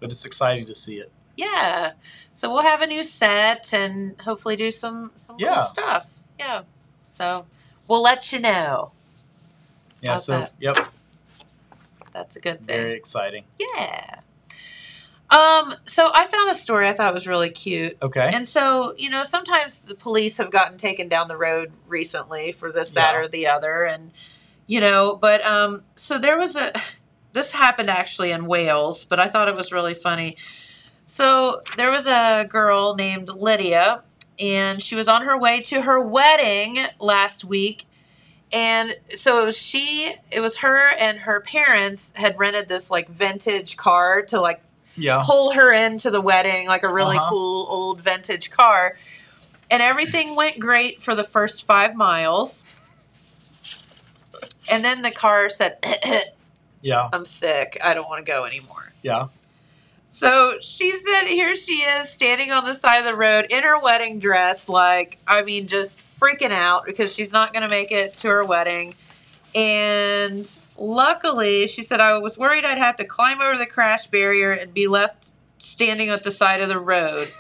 [0.06, 1.12] but it's exciting to see it.
[1.36, 1.94] Yeah.
[2.32, 5.56] So we'll have a new set and hopefully do some some Yeah.
[5.56, 6.10] cool stuff.
[6.40, 6.62] Yeah.
[7.06, 7.46] So
[7.88, 8.92] we'll let you know.
[10.02, 10.52] Yeah, so that?
[10.60, 10.78] yep,
[12.14, 12.68] That's a good thing.
[12.68, 13.46] very exciting.
[13.58, 14.20] Yeah.
[15.32, 17.98] Um, so I found a story I thought was really cute.
[18.02, 22.52] Okay, And so, you know, sometimes the police have gotten taken down the road recently
[22.52, 23.20] for this, that, Yeah.
[23.20, 23.84] or the other.
[23.86, 24.12] And,
[24.68, 26.72] you know, but um, so there was a,
[27.36, 30.38] this happened actually in Wales, but I thought it was really funny.
[31.06, 34.02] So there was a girl named Lydia,
[34.40, 37.86] and she was on her way to her wedding last week.
[38.52, 43.10] And so it was she, it was her and her parents had rented this like
[43.10, 44.62] vintage car to like
[44.98, 47.30] yeah, pull her into the wedding, like a really Uh-huh.
[47.30, 48.98] cool old vintage car.
[49.70, 52.64] And everything went great for the first five miles.
[54.72, 55.78] And then the car said,
[56.86, 57.80] yeah, I'm thick.
[57.84, 58.94] I don't want to go anymore.
[59.02, 59.28] yeah.
[60.08, 63.82] So she said, here she is standing on the side of the road in her
[63.82, 68.14] wedding dress, like, I mean, just freaking out because she's not going to make it
[68.18, 68.94] to her wedding.
[69.56, 74.52] And luckily, she said, I was worried I'd have to climb over the crash barrier
[74.52, 77.32] and be left standing at the side of the road.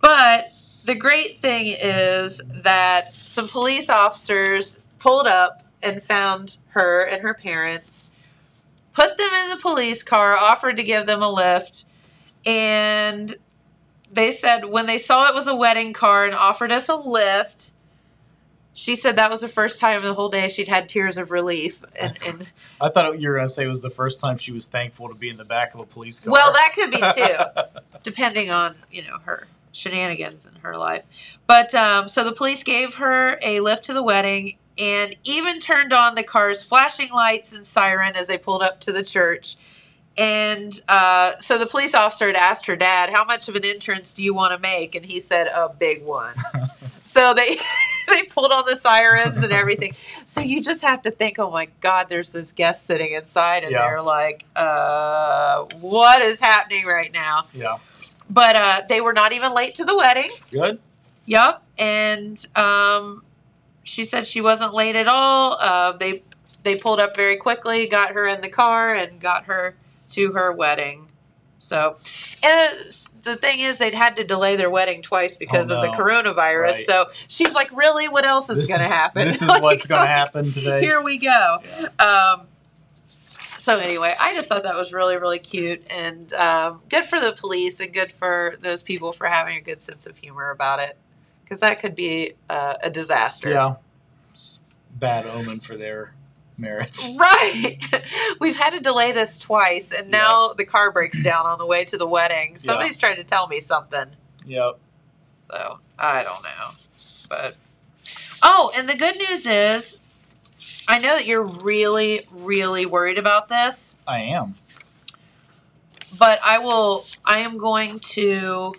[0.00, 0.52] But
[0.84, 7.34] the great thing is that some police officers pulled up and found her and her
[7.34, 8.09] parents
[8.92, 11.84] put them in the police car, offered to give them a lift,
[12.44, 13.36] and
[14.12, 17.70] they said when they saw it was a wedding car and offered us a lift,
[18.72, 21.30] she said that was the first time in the whole day she'd had tears of
[21.30, 21.82] relief.
[21.98, 22.46] And, and
[22.80, 25.08] I thought you were going to say it was the first time she was thankful
[25.08, 26.32] to be in the back of a police car.
[26.32, 31.02] well, that could be too, depending on you know her shenanigans in her life.
[31.46, 35.92] But um, so the police gave her a lift to the wedding and even turned
[35.92, 39.56] on the car's flashing lights and siren as they pulled up to the church.
[40.18, 44.12] And uh, so the police officer had asked her dad, "How much of an entrance
[44.12, 46.34] do you want to make?" And he said, "A big one."
[47.04, 47.56] so they
[48.08, 49.94] they pulled on the sirens and everything.
[50.26, 53.72] So you just have to think, "Oh my God, there's those guests sitting inside, and
[53.72, 53.82] Yeah.
[53.82, 57.78] they're like, uh, what is happening right now?" yeah,
[58.28, 60.32] But uh, they were not even late to the wedding.
[60.50, 60.80] good.
[61.26, 61.62] Yep.
[61.78, 63.22] And um,
[63.90, 65.56] she said she wasn't late at all.
[65.60, 66.22] Uh, they
[66.62, 69.74] they pulled up very quickly, got her in the car, and got her
[70.10, 71.08] to her wedding.
[71.58, 71.96] So,
[72.42, 72.72] and
[73.22, 76.62] the thing is, they'd had to delay their wedding twice because Oh, of the coronavirus.
[76.62, 76.74] Right.
[76.86, 78.08] So she's like, "Really?
[78.08, 79.26] What else is going to happen?
[79.26, 80.80] This is Like, what's going to happen today.
[80.80, 81.58] Here we go."
[81.98, 82.04] Yeah.
[82.38, 82.46] Um,
[83.58, 87.32] so anyway, I just thought that was really, really cute and um, good for the
[87.32, 90.96] police and good for those people for having a good sense of humor about it
[91.50, 93.50] because that could be uh, a disaster.
[93.50, 93.74] Yeah,
[94.30, 94.60] it's
[94.94, 96.14] bad omen for their
[96.56, 96.96] marriage.
[97.18, 97.78] Right.
[98.38, 101.84] We've had to delay this twice, and now the car breaks down on the way
[101.86, 102.56] to the wedding.
[102.56, 104.14] Somebody's trying to tell me something.
[104.46, 104.78] Yep.
[105.50, 106.70] So I don't know.
[107.28, 107.56] But
[108.44, 109.98] oh, and the good news is,
[110.86, 114.54] I know that you're really, really worried about this, I am.
[116.16, 117.02] but I will.
[117.24, 118.74] I am going to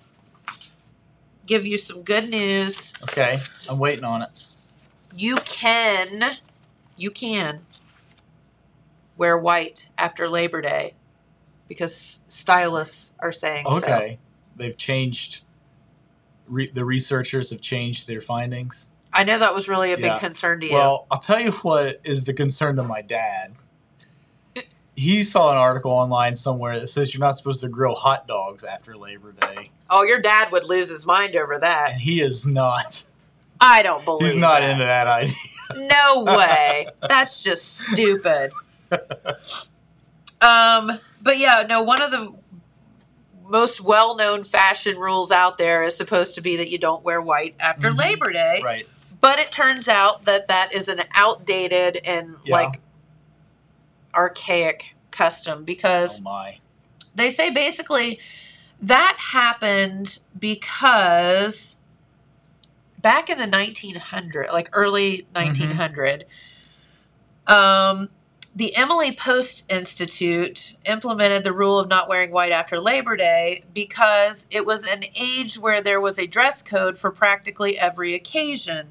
[1.52, 2.94] give you some good news.
[3.04, 3.38] Okay.
[3.70, 4.30] I'm waiting on it.
[5.14, 6.38] You can,
[6.96, 7.66] you can
[9.18, 10.94] wear white after Labor Day
[11.68, 13.76] because stylists are saying so.
[13.80, 14.18] Okay.
[14.56, 15.44] They've changed.
[16.48, 18.88] Re- the researchers have changed their findings.
[19.12, 20.20] I know that was really a big Yeah.
[20.20, 20.74] concern to you.
[20.74, 23.56] Well, I'll tell you what is the concern to my dad.
[25.02, 28.64] He saw an article online somewhere that says you're not supposed to grill hot dogs
[28.64, 31.94] after Labor Day, oh, your dad would lose his mind over that.
[31.94, 33.04] and he is not.
[33.60, 34.70] I don't believe He's not that.
[34.72, 35.36] into that idea.
[35.76, 36.88] No way.
[37.08, 38.52] That's just stupid.
[40.42, 42.34] Um, but yeah, no, one of the
[43.48, 47.22] most well known fashion rules out there is supposed to be that you don't wear
[47.22, 47.98] white after Mhm.
[48.00, 48.62] Labor Day.
[48.64, 48.88] Right.
[49.20, 52.56] But it turns out that that is an outdated and Yeah.
[52.56, 52.80] like
[54.16, 56.60] archaic custom because Oh my.
[57.16, 58.20] they say basically
[58.82, 61.78] that happened because
[63.02, 66.26] back in the 1900 like early 1900
[67.48, 68.10] um,
[68.56, 74.46] the emily post institute implemented the rule of not wearing white after labor day because
[74.50, 78.88] it was an age where there was a dress code for practically every occasion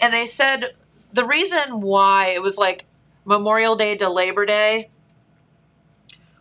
[0.00, 0.72] and they said
[1.12, 2.84] the reason why it was like
[3.24, 4.88] memorial day to labor day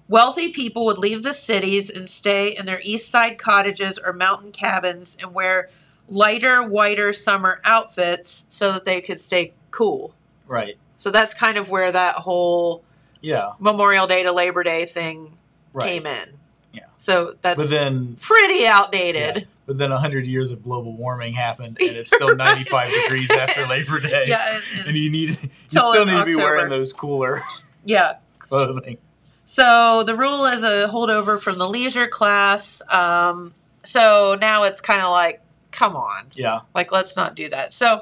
[0.09, 4.51] Wealthy people would leave the cities and stay in their east side cottages or mountain
[4.53, 5.69] cabins and wear
[6.07, 10.13] lighter, whiter summer outfits so that they could stay cool.
[10.47, 10.77] Right.
[10.95, 12.83] So that's kind of where that whole
[13.19, 13.51] Yeah.
[13.59, 15.37] Memorial Day to Labor Day thing
[15.73, 15.85] Right.
[15.85, 16.39] came in.
[16.71, 16.85] Yeah.
[16.95, 19.47] So that's But then, pretty outdated.
[19.67, 23.99] But then hundred years of global warming happened, and it's still 95 degrees after Labor
[23.99, 24.25] Day.
[24.27, 24.55] Yeah.
[24.55, 24.87] it is.
[24.87, 27.43] And you need you still need to be wearing those cooler
[27.85, 28.13] yeah.
[28.39, 28.97] clothing.
[29.43, 32.81] So the rule is a holdover from the leisure class.
[32.89, 33.53] Um,
[33.83, 35.41] so now it's kind of like,
[35.71, 36.25] come on.
[36.33, 36.61] Yeah.
[36.73, 37.71] Like, let's not do that.
[37.71, 38.01] So,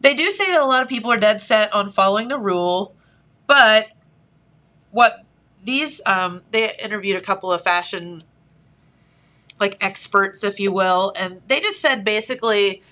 [0.00, 2.94] they do say that a lot of people are dead set on following the rule,
[3.46, 3.88] but
[4.92, 5.24] what
[5.64, 8.24] these, um, they interviewed a couple of fashion,
[9.60, 12.82] like, experts, if you will, and they just said basically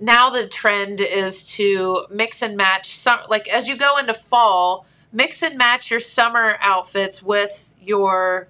[0.00, 4.86] now the trend is to mix and match, some, like, as you go into fall,
[5.12, 8.48] mix and match your summer outfits with your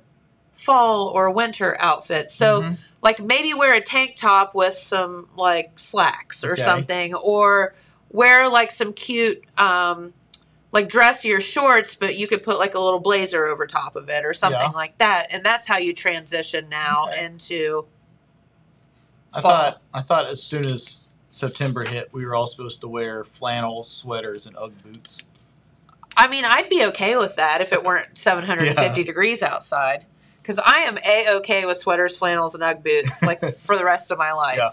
[0.52, 2.34] fall or winter outfits.
[2.34, 2.78] So, Mhm.
[3.02, 6.62] like maybe wear a tank top with some like slacks or Okay.
[6.62, 7.74] something or
[8.10, 10.12] wear like some cute um
[10.72, 14.24] like dressier shorts but you could put like a little blazer over top of it
[14.24, 14.68] or something Yeah.
[14.70, 17.24] like that and that's how you transition now Okay.
[17.26, 17.86] into
[19.32, 19.50] I fall.
[19.50, 23.88] thought I thought as soon as September hit, we were all supposed to wear flannels,
[23.88, 25.22] sweaters, and UGG boots.
[26.16, 29.04] I mean I'd be okay with that if it weren't 750 Yeah.
[29.06, 30.06] degrees outside
[30.42, 34.10] cuz I am a okay with sweaters, flannels and UGG boots like for the rest
[34.10, 34.58] of my life.
[34.58, 34.70] Yeah.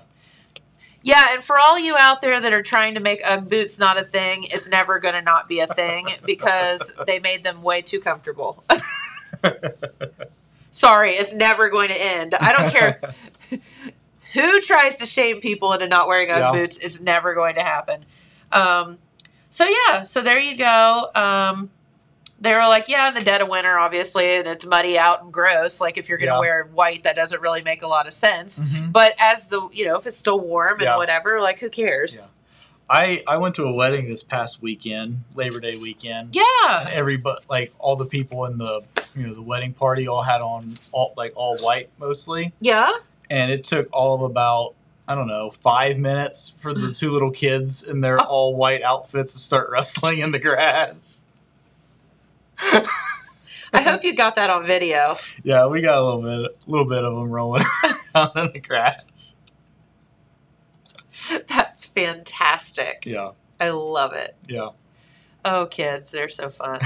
[1.07, 3.97] Yeah, and for all you out there that are trying to make UGG boots not
[3.97, 7.81] a thing, it's never going to not be a thing because they made them way
[7.81, 8.61] too comfortable.
[10.71, 12.35] Sorry, it's never going to end.
[12.35, 12.99] I don't care
[14.33, 16.51] who tries to shame people into not wearing UGG Yeah.
[16.51, 16.77] boots.
[16.77, 18.03] It's never going to happen.
[18.51, 18.97] Um,
[19.49, 21.07] so yeah, so there you go.
[21.15, 21.69] Um,
[22.39, 25.33] they were like, yeah, in the dead of winter, obviously, and it's muddy out and
[25.33, 25.81] gross.
[25.81, 26.39] Like if you're going to Yeah.
[26.39, 28.59] wear white, that doesn't really make a lot of sense.
[28.59, 28.91] Mhm.
[28.91, 30.97] But as the you know, if it's still warm and Yeah.
[30.97, 32.15] whatever, like who cares?
[32.15, 32.25] Yeah.
[32.89, 36.35] I I went to a wedding this past weekend, Labor Day weekend.
[36.35, 36.81] Yeah.
[36.81, 38.81] And every but like all the people in the
[39.15, 42.91] you know the wedding party all had on all like all white mostly, Yeah.
[43.29, 44.73] and it took all of about
[45.09, 48.25] I don't know five minutes for the two little kids in their Oh.
[48.25, 51.25] all white outfits to start wrestling in the grass.
[53.73, 55.17] I hope you got that on video.
[55.43, 57.63] Yeah, we got a little bit, a little bit of them rolling
[58.15, 59.35] around in the grass.
[61.47, 63.03] That's fantastic.
[63.05, 64.35] Yeah, I love it.
[64.47, 64.69] yeah.
[65.45, 66.79] Oh, kids, they're so fun.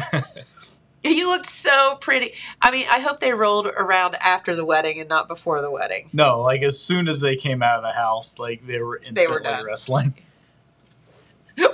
[1.04, 2.34] you looked so pretty.
[2.62, 6.08] I mean, I hope they rolled around after the wedding and not before the wedding.
[6.14, 9.44] No, like as soon as they came out of the house, like they were instantly
[9.44, 9.66] done.
[9.66, 10.14] wrestling.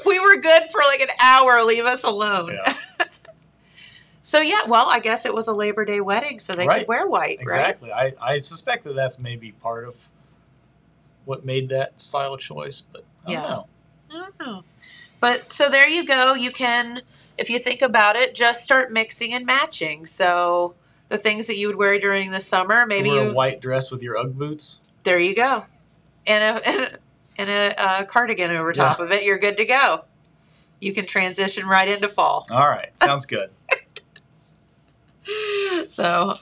[0.05, 1.63] We were good for like an hour.
[1.63, 2.53] Leave us alone.
[2.53, 2.77] Yeah,
[4.28, 7.07] So yeah, well, I guess it was a Labor Day wedding, so they could wear
[7.07, 7.93] white, exactly.
[7.93, 10.09] I I suspect that that's maybe part of
[11.23, 13.41] what made that style choice, but I Yeah.
[13.43, 13.67] don't know.
[14.09, 14.63] I don't know.
[15.21, 16.34] But so there you go.
[16.34, 17.03] You can,
[17.38, 20.05] if you think about it, just start mixing and matching.
[20.05, 20.75] So
[21.07, 23.91] the things that you would wear during the summer, maybe Wear you a white dress
[23.91, 24.82] with your UGG boots.
[25.03, 25.67] there you go,
[26.25, 26.97] and a and a,
[27.38, 29.23] and a uh, cardigan over top of it.
[29.23, 30.03] You're good to go.
[30.82, 32.45] You can transition right into fall.
[32.51, 33.51] All right, sounds good.
[35.89, 36.34] So,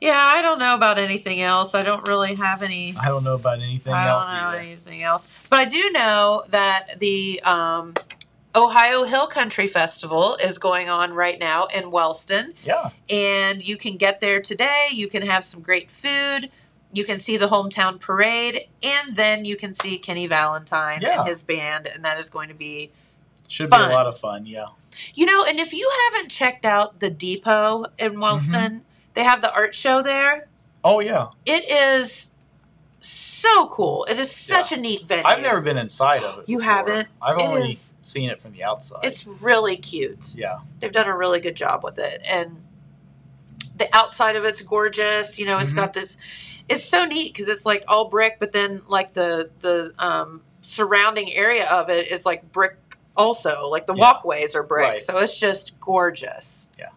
[0.00, 1.74] yeah, I don't know about anything else.
[1.74, 2.94] I don't really have any.
[3.00, 4.58] I don't know about anything I else don't know either.
[4.60, 7.94] anything else, but I do know that the um,
[8.56, 13.96] Ohio Hill Country Festival is going on right now in Wellston, Yeah, and you can
[13.96, 14.88] get there today.
[14.92, 16.50] You can have some great food.
[16.92, 21.20] You can see the hometown parade, and then you can see Kenny Valentine Yeah.
[21.20, 22.90] and his band, and that is going to be
[23.48, 24.46] should be a lot of fun.
[24.46, 24.66] Yeah.
[25.14, 28.84] You know, and if you haven't checked out the depot in Wellston,
[29.14, 30.48] they have the art show there.
[30.82, 31.28] Oh yeah.
[31.46, 32.30] It is
[33.00, 34.06] so cool.
[34.08, 35.24] It is such a neat venue.
[35.26, 36.48] I've never been inside of it.
[36.48, 36.72] You before.
[36.72, 37.08] haven't?
[37.20, 39.00] I've It only is- seen it from the outside.
[39.02, 40.32] It's really cute.
[40.34, 40.58] yeah.
[40.80, 42.62] They've done a really good job with it, and
[43.76, 45.38] the outside of it's gorgeous.
[45.38, 45.76] You know, it's Mhm.
[45.76, 46.16] got this.
[46.68, 51.30] It's so neat because it's like all brick, but then like the the um, surrounding
[51.34, 52.78] area of it is like brick.
[53.16, 54.00] Also, like the Yeah.
[54.12, 55.00] walkways are brick, Right.
[55.00, 56.66] so it's just gorgeous.
[56.78, 56.88] Yeah.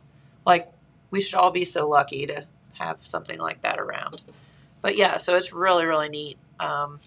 [0.46, 0.72] like
[1.12, 4.22] we should all be so lucky to have something like that around.
[4.82, 6.38] But yeah, so it's really really neat.
[6.60, 7.00] Um,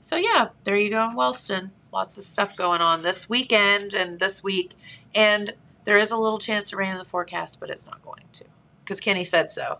[0.00, 1.72] so yeah, there you go in Wellston.
[1.92, 4.74] Lots of stuff going on this weekend and this week,
[5.14, 8.22] and there is a little chance of rain in the forecast, but it's not going
[8.34, 8.44] to
[8.84, 9.78] because Kenny said so.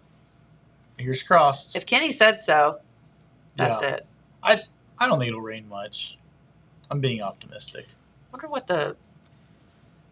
[0.97, 1.77] Fingers crossed.
[1.77, 2.81] If Kenny said so,
[3.57, 3.89] that's Yeah.
[3.95, 4.07] it.
[4.43, 6.19] I don't think it'll rain much.
[6.91, 7.87] I'm being optimistic.
[8.33, 8.97] Wonder what the.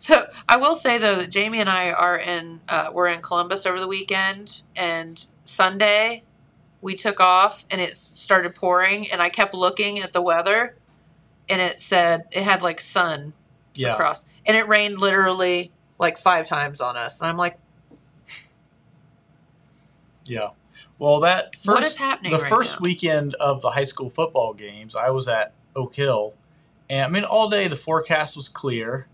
[0.01, 3.67] So I will say though that Jamie and I are in uh, we're in Columbus
[3.67, 6.23] over the weekend, and Sunday
[6.81, 10.77] we took off and it started pouring, and I kept looking at the weather,
[11.49, 13.33] and it said it had like sun
[13.75, 13.95] Yeah.
[13.95, 17.59] across, and it rained literally like five times on us, and I'm like,
[20.27, 20.51] Yeah.
[21.01, 22.33] Well, that first what is happening?
[22.33, 22.85] the right first now?
[22.85, 26.35] weekend of the high school football games, I was at Oak Hill,
[26.91, 29.07] and I mean all day the forecast was clear.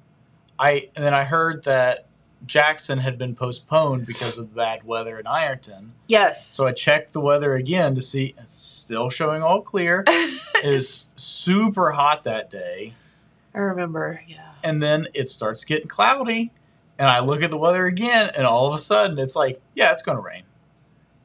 [0.59, 2.07] I and then I heard that
[2.47, 5.93] Jackson had been postponed because of the bad weather in Ironton.
[6.09, 6.47] Yes.
[6.47, 10.05] So I checked the weather again to see it's still showing all clear.
[10.64, 12.95] It is super hot that day,
[13.55, 14.22] I remember.
[14.27, 14.53] Yeah.
[14.62, 16.53] and then it starts getting cloudy,
[16.99, 19.93] and I look at the weather again, and all of a sudden it's like, yeah,
[19.93, 20.45] it's going to rain.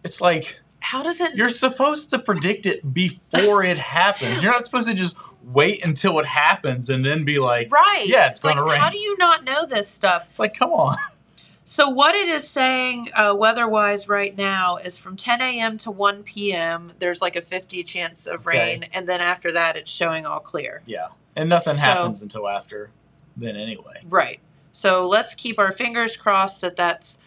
[0.03, 1.35] It's like How does it?
[1.35, 4.41] you're supposed to predict it before it happens.
[4.43, 8.05] You're not supposed to just wait until it happens and then be like, right.
[8.05, 8.79] Yeah, it's like, gonna rain.
[8.79, 10.25] How do you not know this stuff?
[10.29, 10.95] it's like, come on.
[11.65, 15.77] So what it is saying uh, weather-wise right now is from 10 a.m.
[15.77, 16.93] to 1 p.m.
[16.97, 18.57] There's like a 50 chance of Okay.
[18.57, 20.81] rain, and then after that, it's showing all clear.
[20.87, 21.09] Yeah.
[21.35, 22.89] And nothing So- happens until after
[23.37, 24.01] then anyway.
[24.09, 24.39] Right.
[24.71, 27.19] So let's keep our fingers crossed that that's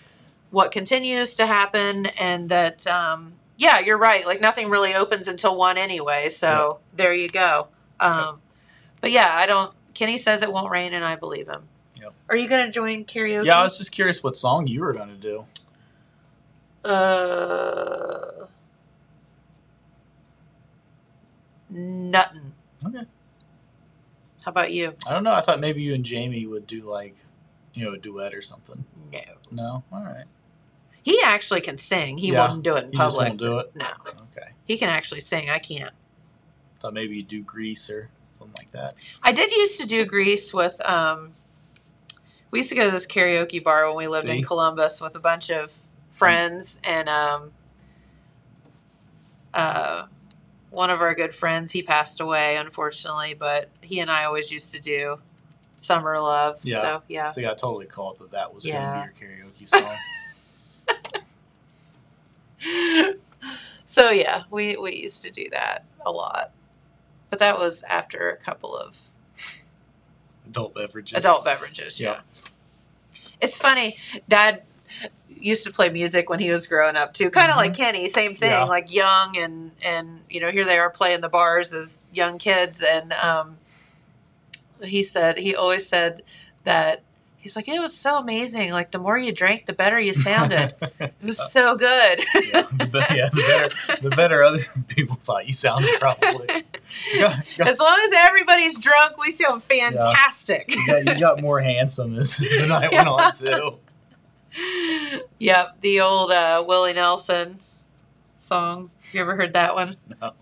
[0.51, 4.27] what continues to happen, and that um, yeah, you're right.
[4.27, 6.29] Like nothing really opens until one anyway.
[6.31, 7.69] So there you go.
[8.03, 8.41] Um,
[9.01, 9.73] but yeah, I don't.
[9.95, 11.63] Kenny says it won't rain, and I believe him.
[12.01, 12.13] Yep.
[12.31, 13.45] Are you going to join karaoke?
[13.47, 15.45] Yeah, I was just curious what song you were going to do.
[16.89, 18.47] Uh,
[21.71, 22.53] nothing.
[22.85, 23.05] Okay.
[24.45, 24.95] How about you?
[25.07, 25.33] I don't know.
[25.33, 27.15] I thought maybe you and Jamie would do like,
[27.75, 28.85] you know, a duet or something.
[29.13, 29.21] No.
[29.51, 29.85] No?
[29.93, 30.25] All right.
[31.05, 32.19] He actually can sing.
[32.19, 33.29] He Yeah, wouldn't do it in You just public.
[33.29, 33.73] won't do it?
[33.77, 33.87] No,
[34.37, 34.51] Okay.
[34.65, 35.51] he can actually sing.
[35.51, 35.93] I can't.
[36.83, 38.97] Thought maybe you'd do Grease or something like that.
[39.23, 40.85] I did used to do Grease with.
[40.85, 41.33] Um,
[42.51, 45.21] we used to go to this karaoke bar when we lived in Columbus with a
[45.21, 45.73] bunch of
[46.11, 47.53] friends, and um,
[49.55, 50.07] uh,
[50.71, 54.73] one of our good friends he passed away unfortunately, but he and I always used
[54.73, 55.21] to do
[55.77, 56.81] "Summer Love." Yeah.
[56.81, 58.81] So yeah, See, I totally called that that was Yeah.
[58.81, 59.97] going to be your karaoke song.
[63.85, 66.51] so yeah, we we used to do that a lot,
[67.33, 69.01] but that was after a couple of
[70.47, 71.17] Adult beverages.
[71.17, 71.99] adult beverages.
[71.99, 72.21] Yeah.
[73.41, 73.97] it's funny.
[74.29, 74.65] Dad
[75.41, 78.07] used to play music when he was growing up too, kind of like Kenny.
[78.09, 78.65] Same thing, Yeah.
[78.65, 82.83] like young and and you know here they are playing the bars as young kids,
[82.87, 83.57] and um,
[84.83, 86.23] he said he always said
[86.65, 87.03] that.
[87.43, 88.71] He's like, it was so amazing.
[88.73, 90.73] Like, the more you drank, the better you sounded.
[91.01, 92.25] It was so good.
[92.35, 93.43] yeah, the, be- yeah, the
[93.89, 96.47] better, the better other people thought you sounded probably.
[97.19, 100.73] Got, got, As long as everybody's drunk, we sound fantastic.
[100.75, 103.79] you got, you got more handsome as the night went on too.
[105.39, 107.59] yep, the old uh, Willie Nelson
[108.37, 108.91] song.
[109.13, 109.97] You ever heard that one?
[110.21, 110.33] No.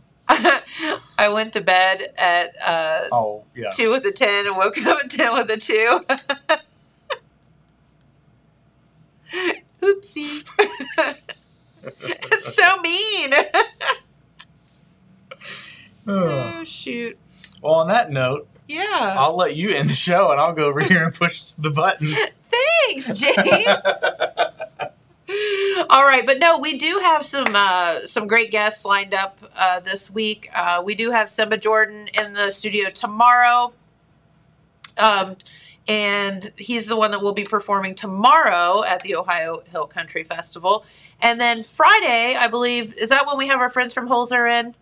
[1.18, 3.70] I went to bed at uh, Oh yeah.
[3.70, 6.04] two with a ten and woke up at ten with a two.
[9.82, 10.46] Oopsie.
[11.82, 13.32] it's so mean.
[16.06, 17.18] oh shoot.
[17.62, 19.16] well, on that note, Yeah.
[19.18, 22.14] I'll let you end the show, and I'll go over here and push the button.
[22.50, 23.82] Thanks, James.
[25.88, 29.78] All right, but no, we do have some uh, some great guests lined up uh,
[29.80, 30.50] this week.
[30.54, 33.72] Uh, we do have Simba Jordan in the studio tomorrow,
[34.98, 35.36] um,
[35.90, 40.84] and he's the one that will be performing tomorrow at the Ohio Hill Country Festival.
[41.20, 44.76] And then Friday, I believe, is that when we have our friends from Holzer in?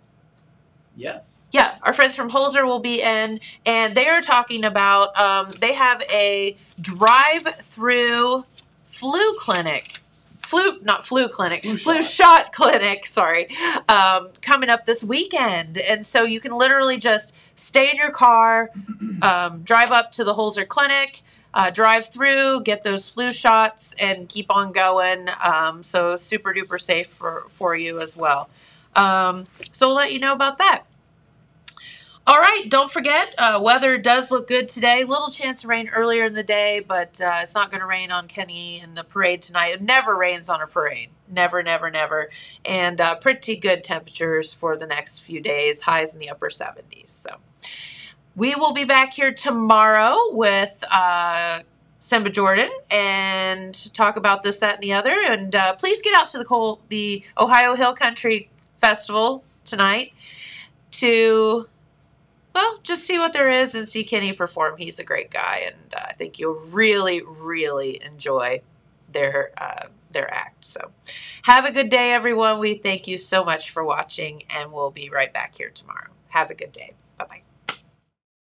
[0.97, 1.49] Yes.
[1.51, 5.73] Yeah, our friends from Holzer will be in, and they are talking about um, they
[5.73, 8.45] have a drive-through
[8.87, 10.03] flu clinic,
[10.49, 12.05] flu not flu clinic, Flu flu, shot.
[12.05, 12.53] shot.
[12.53, 13.05] clinic.
[13.07, 13.49] Sorry,
[13.89, 18.71] um, coming up this weekend, and so you can literally just stay in your car,
[19.23, 21.23] um, drive up to the Holzer clinic.
[21.55, 25.29] Uh, drive through, get those flu shots, and keep on going.
[25.43, 28.49] Um, so super duper safe for for you as well.
[28.95, 30.85] Um, so we'll let you know about that.
[32.29, 35.03] All right, don't forget, uh, weather does look good today.
[35.05, 38.11] Little chance of rain earlier in the day, but uh, it's not going to rain
[38.11, 39.69] on Kenny and the parade tonight.
[39.69, 41.09] It never rains on a parade.
[41.27, 42.29] Never, never, never.
[42.67, 47.09] And uh, pretty good temperatures for the next few days, highs in the upper 70s.
[47.09, 47.31] So
[48.37, 51.61] we will be back here tomorrow with uh,
[51.99, 55.17] Simba Jordan and talk about this, that, and the other.
[55.19, 58.51] And uh, please get out to the, the Ohio Hill Country
[58.83, 60.13] Festival tonight
[60.91, 61.67] to
[62.59, 64.75] well, just see what there is and see Kenny perform.
[64.79, 68.63] He's a great guy, and uh, I think you'll really, really enjoy
[69.13, 70.65] their uh, their act.
[70.65, 70.91] So,
[71.43, 72.59] have a good day, everyone.
[72.59, 76.11] We thank you so much for watching, and we'll be right back here tomorrow.
[76.31, 76.95] Have a good day.